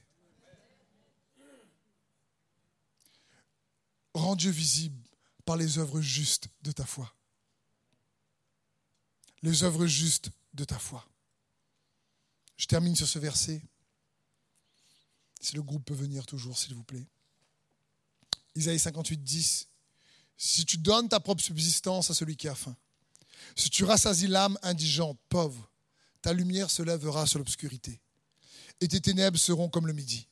Rends 4.12 4.36
Dieu 4.36 4.50
visible 4.50 5.02
par 5.46 5.56
les 5.56 5.78
œuvres 5.78 6.02
justes 6.02 6.48
de 6.62 6.70
ta 6.72 6.84
foi. 6.84 7.14
Les 9.42 9.62
œuvres 9.62 9.86
justes 9.86 10.30
de 10.52 10.64
ta 10.64 10.78
foi. 10.78 11.08
Je 12.58 12.66
termine 12.66 12.96
sur 12.96 13.08
ce 13.08 13.18
verset. 13.18 13.62
Si 15.40 15.54
le 15.56 15.62
groupe 15.62 15.86
peut 15.86 15.94
venir 15.94 16.26
toujours, 16.26 16.58
s'il 16.58 16.74
vous 16.74 16.84
plaît. 16.84 17.06
Isaïe 18.56 18.78
58, 18.78 19.22
10. 19.22 19.68
Si 20.36 20.66
tu 20.66 20.76
donnes 20.76 21.08
ta 21.08 21.20
propre 21.20 21.42
subsistance 21.42 22.10
à 22.10 22.14
celui 22.14 22.36
qui 22.36 22.48
a 22.48 22.54
faim, 22.54 22.76
si 23.56 23.70
tu 23.70 23.84
rassasies 23.84 24.26
l'âme 24.26 24.58
indigente, 24.62 25.18
pauvre, 25.30 25.70
ta 26.22 26.32
lumière 26.32 26.70
se 26.70 26.82
lèvera 26.82 27.26
sur 27.26 27.38
l'obscurité, 27.38 28.00
et 28.80 28.88
tes 28.88 29.00
ténèbres 29.00 29.38
seront 29.38 29.68
comme 29.68 29.86
le 29.86 29.92
midi. 29.92 30.28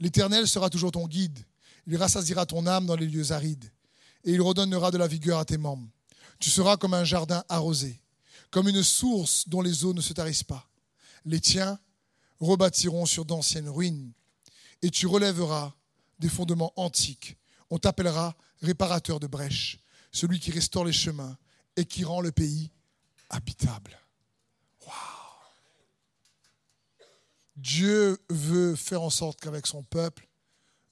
L'Éternel 0.00 0.46
sera 0.46 0.70
toujours 0.70 0.92
ton 0.92 1.06
guide, 1.06 1.38
il 1.86 1.96
rassasira 1.96 2.46
ton 2.46 2.66
âme 2.66 2.86
dans 2.86 2.96
les 2.96 3.06
lieux 3.06 3.32
arides, 3.32 3.70
et 4.24 4.32
il 4.32 4.42
redonnera 4.42 4.90
de 4.90 4.98
la 4.98 5.06
vigueur 5.06 5.38
à 5.38 5.44
tes 5.44 5.58
membres. 5.58 5.88
Tu 6.38 6.50
seras 6.50 6.76
comme 6.76 6.94
un 6.94 7.04
jardin 7.04 7.44
arrosé, 7.48 8.00
comme 8.50 8.68
une 8.68 8.82
source 8.82 9.48
dont 9.48 9.60
les 9.60 9.84
eaux 9.84 9.94
ne 9.94 10.00
se 10.00 10.12
tarissent 10.12 10.44
pas. 10.44 10.68
Les 11.24 11.40
tiens 11.40 11.78
rebâtiront 12.40 13.06
sur 13.06 13.24
d'anciennes 13.24 13.68
ruines, 13.68 14.12
et 14.82 14.90
tu 14.90 15.06
relèveras 15.06 15.74
des 16.18 16.28
fondements 16.28 16.72
antiques. 16.76 17.36
On 17.70 17.78
t'appellera 17.78 18.36
réparateur 18.62 19.20
de 19.20 19.26
brèches, 19.26 19.78
celui 20.12 20.40
qui 20.40 20.50
restaure 20.50 20.84
les 20.84 20.92
chemins 20.92 21.36
et 21.76 21.84
qui 21.84 22.04
rend 22.04 22.20
le 22.20 22.32
pays 22.32 22.70
habitable. 23.30 23.98
Dieu 27.58 28.16
veut 28.30 28.76
faire 28.76 29.02
en 29.02 29.10
sorte 29.10 29.40
qu'avec 29.40 29.66
son 29.66 29.82
peuple, 29.82 30.28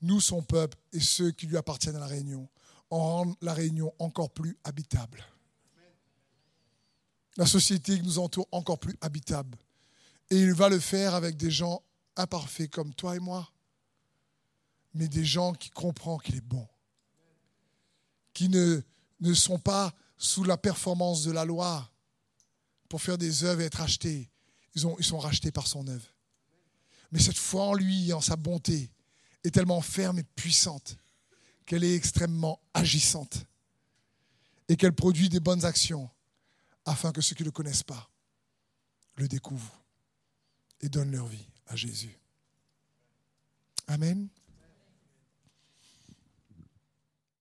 nous, 0.02 0.20
son 0.20 0.42
peuple, 0.42 0.76
et 0.92 1.00
ceux 1.00 1.30
qui 1.30 1.46
lui 1.46 1.56
appartiennent 1.56 1.94
à 1.94 2.00
la 2.00 2.06
Réunion, 2.06 2.48
on 2.90 2.98
rende 2.98 3.34
la 3.40 3.54
Réunion 3.54 3.94
encore 4.00 4.30
plus 4.30 4.58
habitable. 4.64 5.24
La 7.36 7.46
société 7.46 7.96
qui 7.96 8.02
nous 8.02 8.18
entoure 8.18 8.48
encore 8.50 8.80
plus 8.80 8.96
habitable. 9.00 9.56
Et 10.30 10.36
il 10.36 10.54
va 10.54 10.68
le 10.68 10.80
faire 10.80 11.14
avec 11.14 11.36
des 11.36 11.52
gens 11.52 11.82
imparfaits 12.16 12.70
comme 12.70 12.92
toi 12.94 13.14
et 13.14 13.20
moi, 13.20 13.48
mais 14.92 15.06
des 15.06 15.24
gens 15.24 15.52
qui 15.52 15.70
comprennent 15.70 16.18
qu'il 16.18 16.34
est 16.34 16.40
bon, 16.40 16.66
qui 18.32 18.48
ne, 18.48 18.82
sont 19.34 19.60
pas 19.60 19.94
sous 20.18 20.42
la 20.42 20.56
performance 20.56 21.22
de 21.22 21.30
la 21.30 21.44
loi 21.44 21.88
pour 22.88 23.00
faire 23.00 23.18
des 23.18 23.44
œuvres 23.44 23.60
et 23.60 23.66
être 23.66 23.82
achetés, 23.82 24.28
ils 24.74 25.04
sont 25.04 25.18
rachetés 25.18 25.52
par 25.52 25.68
son 25.68 25.86
œuvre. 25.86 26.15
Mais 27.12 27.20
cette 27.20 27.38
foi 27.38 27.64
en 27.64 27.74
lui, 27.74 28.12
en 28.12 28.20
sa 28.20 28.36
bonté, 28.36 28.90
est 29.44 29.50
tellement 29.50 29.80
ferme 29.80 30.18
et 30.18 30.24
puissante 30.24 30.96
qu'elle 31.64 31.84
est 31.84 31.94
extrêmement 31.94 32.60
agissante 32.74 33.46
et 34.68 34.76
qu'elle 34.76 34.92
produit 34.92 35.28
des 35.28 35.40
bonnes 35.40 35.64
actions 35.64 36.08
afin 36.84 37.12
que 37.12 37.20
ceux 37.20 37.34
qui 37.34 37.42
ne 37.42 37.48
le 37.48 37.52
connaissent 37.52 37.82
pas 37.82 38.08
le 39.16 39.28
découvrent 39.28 39.82
et 40.80 40.88
donnent 40.88 41.10
leur 41.10 41.26
vie 41.26 41.46
à 41.66 41.76
Jésus. 41.76 42.18
Amen. 43.86 44.28